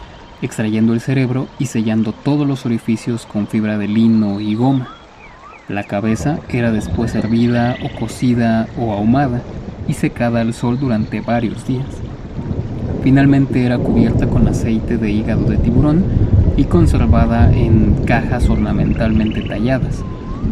extrayendo 0.43 0.95
el 0.95 1.01
cerebro 1.01 1.49
y 1.59 1.66
sellando 1.66 2.12
todos 2.12 2.47
los 2.47 2.64
orificios 2.66 3.26
con 3.26 3.47
fibra 3.47 3.78
de 3.78 3.89
lino 3.89 4.41
y 4.41 4.55
goma. 4.55 4.89
La 5.68 5.85
cabeza 5.85 6.39
era 6.49 6.72
después 6.72 7.14
hervida 7.14 7.76
o 7.85 7.99
cocida 7.99 8.66
o 8.78 8.93
ahumada 8.93 9.43
y 9.87 9.95
secada 9.95 10.41
al 10.41 10.55
sol 10.55 10.81
durante 10.81 11.20
varios 11.20 11.66
días. 11.66 11.87
Finalmente 13.03 13.64
era 13.64 13.78
cubierta 13.78 14.26
con 14.26 14.49
aceite 14.49 14.99
de 14.99 15.11
hígado 15.11 15.45
de 15.45 15.59
tiburón 15.59 16.05
y 16.57 16.64
conservada 16.64 17.51
en 17.53 18.05
cajas 18.05 18.49
ornamentalmente 18.49 19.43
talladas, 19.43 20.03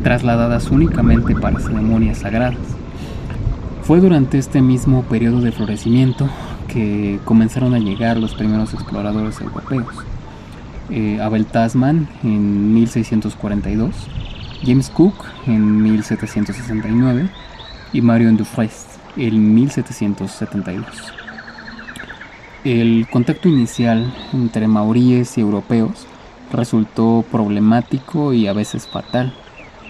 trasladadas 0.03 0.71
únicamente 0.71 1.35
para 1.35 1.61
ceremonias 1.61 2.19
sagradas. 2.19 2.78
Fue 3.89 4.01
durante 4.01 4.37
este 4.37 4.61
mismo 4.61 5.03
periodo 5.05 5.41
de 5.41 5.51
florecimiento 5.51 6.29
que 6.71 7.19
comenzaron 7.25 7.73
a 7.73 7.79
llegar 7.79 8.19
los 8.19 8.35
primeros 8.35 8.75
exploradores 8.75 9.41
europeos. 9.41 9.87
Eh, 10.91 11.19
Abel 11.23 11.47
Tasman 11.47 12.07
en 12.23 12.75
1642, 12.75 13.95
James 14.63 14.91
Cook 14.91 15.15
en 15.47 15.83
1769 15.83 17.31
y 17.95 18.03
Marion 18.03 18.37
Dufresne 18.37 18.93
en 19.17 19.55
1772. 19.55 20.85
El 22.65 23.09
contacto 23.11 23.49
inicial 23.49 24.13
entre 24.35 24.69
maoríes 24.69 25.39
y 25.39 25.41
europeos 25.41 26.07
resultó 26.53 27.25
problemático 27.33 28.35
y 28.35 28.49
a 28.49 28.53
veces 28.53 28.87
fatal, 28.87 29.33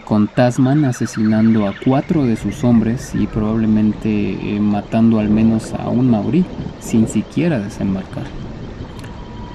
con 0.09 0.27
Tasman 0.27 0.87
asesinando 0.87 1.69
a 1.69 1.75
cuatro 1.85 2.25
de 2.25 2.37
sus 2.37 2.65
hombres 2.65 3.15
y 3.15 3.27
probablemente 3.27 4.09
eh, 4.57 4.59
matando 4.59 5.19
al 5.19 5.29
menos 5.29 5.75
a 5.75 5.91
un 5.91 6.11
maorí 6.11 6.47
sin 6.81 7.07
siquiera 7.07 7.59
desembarcar. 7.59 8.25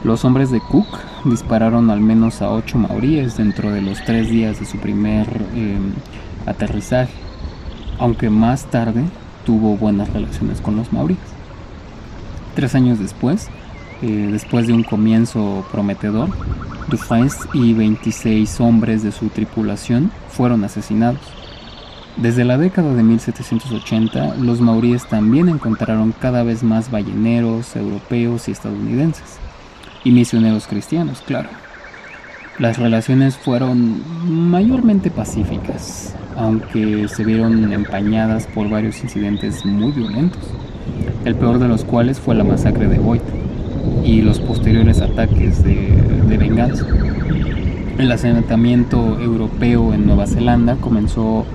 Los 0.04 0.24
hombres 0.26 0.52
de 0.52 0.60
Cook 0.60 0.86
dispararon 1.26 1.90
al 1.90 2.02
menos 2.02 2.44
a 2.44 2.52
ocho 2.52 2.78
maoríes 2.78 3.36
dentro 3.36 3.72
de 3.72 3.82
los 3.82 4.04
tres 4.04 4.30
días 4.30 4.60
de 4.60 4.68
su 4.68 4.78
primer 4.78 5.26
em, 5.56 5.92
aterrizaje, 6.46 7.16
aunque 7.98 8.30
más 8.30 8.66
tarde 8.66 9.06
tuvo 9.48 9.76
buenas 9.76 10.14
relaciones 10.14 10.62
con 10.62 10.76
los 10.76 10.94
maoríes. 10.94 11.18
Tres 12.54 12.76
años 12.76 13.00
después, 13.00 13.50
eh, 14.04 14.28
después 14.34 14.68
de 14.68 14.74
un 14.74 14.84
comienzo 14.84 15.66
prometedor, 15.72 16.28
Dufresne 16.90 17.50
y 17.54 17.74
26 17.74 18.60
hombres 18.60 19.02
de 19.02 19.14
su 19.14 19.30
tripulación 19.30 20.12
fueron 20.28 20.66
asesinados. 20.66 21.22
Desde 22.18 22.44
la 22.44 22.58
década 22.58 22.94
de 22.94 23.02
1780, 23.02 24.36
los 24.42 24.60
maoríes 24.60 25.06
también 25.06 25.48
encontraron 25.48 26.12
cada 26.12 26.44
vez 26.44 26.64
más 26.64 26.92
balleneros 26.92 27.78
europeos 27.78 28.50
y 28.50 28.52
estadounidenses, 28.52 29.38
y 30.04 30.12
misioneros 30.12 30.68
cristianos, 30.68 31.22
claro. 31.26 31.48
Las 32.60 32.80
relaciones 32.80 33.38
fueron 33.38 34.04
mayormente 34.52 35.12
pacíficas, 35.12 36.14
aunque 36.36 37.08
se 37.08 37.24
vieron 37.24 37.72
empañadas 37.72 38.48
por 38.48 38.70
varios 38.70 39.02
incidentes 39.02 39.66
muy 39.66 39.94
violentos, 39.94 40.44
el 41.24 41.36
peor 41.36 41.58
de 41.58 41.70
los 41.70 41.86
cuales 41.86 42.20
fue 42.20 42.36
la 42.36 42.44
masacre 42.44 42.90
de 42.90 43.00
Boyd 43.00 43.22
y 44.04 44.22
los 44.22 44.40
posteriores 44.40 45.02
ataques 45.02 45.64
de, 45.64 46.38
venganza. 46.38 46.86
El 47.98 48.12
asentamiento 48.12 49.20
europeo 49.20 49.94
en 49.94 50.08
Nueva 50.08 50.26
Zelanda 50.26 50.76
comenzó 50.78 51.46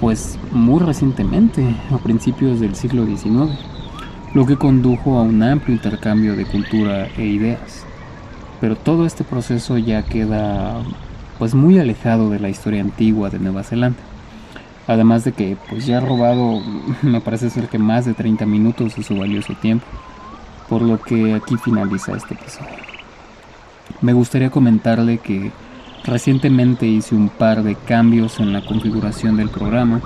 pues 0.00 0.38
muy 0.50 0.80
recientemente, 0.80 1.64
a 1.92 1.98
principios 1.98 2.58
del 2.58 2.74
siglo 2.74 3.06
XIX, 3.06 3.56
lo 4.34 4.44
que 4.44 4.56
condujo 4.56 5.18
a 5.18 5.22
un 5.22 5.42
amplio 5.42 5.74
intercambio 5.76 6.34
de 6.34 6.46
cultura 6.46 7.06
e 7.16 7.24
ideas 7.24 7.86
pero 8.60 8.76
todo 8.76 9.06
este 9.06 9.24
proceso 9.24 9.78
ya 9.78 10.02
queda 10.02 10.82
pues 11.38 11.54
muy 11.54 11.78
alejado 11.78 12.30
de 12.30 12.38
la 12.38 12.50
historia 12.50 12.82
antigua 12.82 13.30
de 13.30 13.38
Nueva 13.38 13.62
Zelanda. 13.62 13.98
Además 14.86 15.24
de 15.24 15.32
que 15.32 15.56
pues 15.68 15.86
ya 15.86 15.98
ha 15.98 16.00
robado 16.00 16.60
me 17.02 17.20
parece 17.20 17.48
ser 17.48 17.68
que 17.68 17.78
más 17.78 18.04
de 18.04 18.14
30 18.14 18.44
minutos 18.46 18.96
de 18.96 19.02
su 19.02 19.16
valioso 19.16 19.54
tiempo, 19.54 19.86
por 20.70 20.82
lo 20.82 21.02
que 21.02 21.34
aquí 21.34 21.56
finaliza 21.56 22.16
este 22.16 22.34
episodio. 22.34 22.68
Me 24.00 24.12
gustaría 24.12 24.50
comentarle 24.50 25.18
que 25.18 25.50
recientemente 26.04 26.86
hice 26.86 27.14
un 27.14 27.28
par 27.28 27.62
de 27.64 27.74
cambios 27.74 28.38
en 28.38 28.52
la 28.52 28.64
configuración 28.64 29.36
del 29.36 29.50
programa 29.50 30.00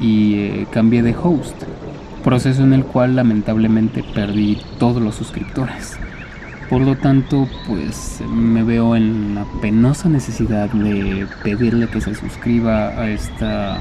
y 0.00 0.34
eh, 0.34 0.66
cambié 0.72 1.02
de 1.02 1.14
host, 1.14 1.54
proceso 2.24 2.62
en 2.62 2.72
el 2.72 2.84
cual 2.84 3.14
lamentablemente 3.14 4.02
perdí 4.02 4.58
todos 4.78 5.02
los 5.02 5.14
suscriptores. 5.14 5.98
Por 6.70 6.80
lo 6.80 6.96
tanto, 6.96 7.46
pues 7.68 8.20
me 8.28 8.64
veo 8.64 8.96
en 8.96 9.36
la 9.36 9.44
penosa 9.60 10.08
necesidad 10.08 10.70
de 10.70 11.26
pedirle 11.44 11.88
que 11.88 12.00
se 12.00 12.14
suscriba 12.14 12.88
a 12.88 13.08
esta 13.10 13.78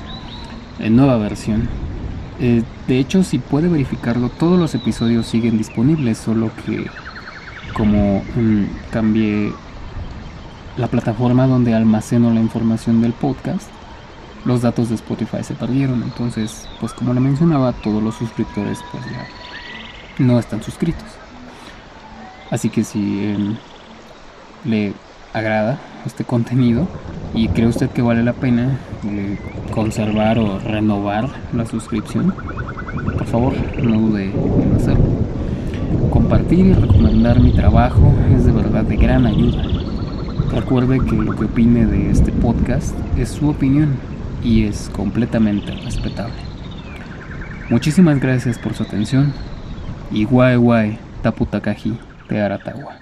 eh, 0.79 0.89
nueva 0.89 1.17
versión. 1.17 1.67
Eh, 2.39 2.63
de 2.87 2.99
hecho, 2.99 3.23
si 3.23 3.39
puede 3.39 3.67
verificarlo, 3.69 4.29
todos 4.29 4.59
los 4.59 4.75
episodios 4.75 5.25
siguen 5.25 5.57
disponibles, 5.57 6.17
solo 6.17 6.51
que 6.65 6.85
como 7.73 8.23
mm, 8.35 8.65
cambié 8.91 9.53
la 10.77 10.87
plataforma 10.87 11.47
donde 11.47 11.73
almaceno 11.73 12.33
la 12.33 12.41
información 12.41 13.01
del 13.01 13.13
podcast, 13.13 13.69
los 14.43 14.61
datos 14.61 14.89
de 14.89 14.95
Spotify 14.95 15.43
se 15.43 15.53
perdieron. 15.53 16.03
Entonces, 16.03 16.67
pues 16.79 16.93
como 16.93 17.13
le 17.13 17.19
mencionaba, 17.19 17.73
todos 17.73 18.03
los 18.03 18.15
suscriptores 18.15 18.79
pues 18.91 19.03
ya 19.05 19.27
no 20.23 20.39
están 20.39 20.61
suscritos. 20.61 21.07
Así 22.51 22.69
que 22.69 22.83
si 22.83 23.25
em, 23.25 23.55
le 24.63 24.93
agrada 25.33 25.79
este 26.05 26.23
contenido 26.23 26.87
y 27.33 27.47
cree 27.49 27.67
usted 27.67 27.89
que 27.89 28.01
vale 28.01 28.23
la 28.23 28.33
pena 28.33 28.77
eh, 29.05 29.37
conservar 29.71 30.39
o 30.39 30.59
renovar 30.59 31.27
la 31.53 31.65
suscripción, 31.65 32.33
por 33.17 33.25
favor 33.25 33.53
no 33.81 33.99
dude 33.99 34.25
en 34.25 34.75
hacerlo. 34.75 35.05
Compartir 36.09 36.65
y 36.67 36.73
recomendar 36.73 37.39
mi 37.39 37.51
trabajo 37.51 38.13
es 38.35 38.45
de 38.45 38.51
verdad 38.51 38.83
de 38.83 38.95
gran 38.95 39.25
ayuda. 39.25 39.63
Recuerde 40.51 40.99
que 40.99 41.15
lo 41.15 41.35
que 41.35 41.45
opine 41.45 41.85
de 41.85 42.09
este 42.09 42.31
podcast 42.31 42.95
es 43.17 43.29
su 43.29 43.49
opinión 43.49 43.95
y 44.43 44.63
es 44.63 44.89
completamente 44.93 45.71
respetable. 45.71 46.35
Muchísimas 47.69 48.19
gracias 48.19 48.57
por 48.57 48.73
su 48.73 48.83
atención 48.83 49.33
y 50.11 50.23
guay 50.23 50.55
guay 50.55 50.99
taputakaji. 51.21 51.97
de 52.29 52.41
Aratagua. 52.41 52.97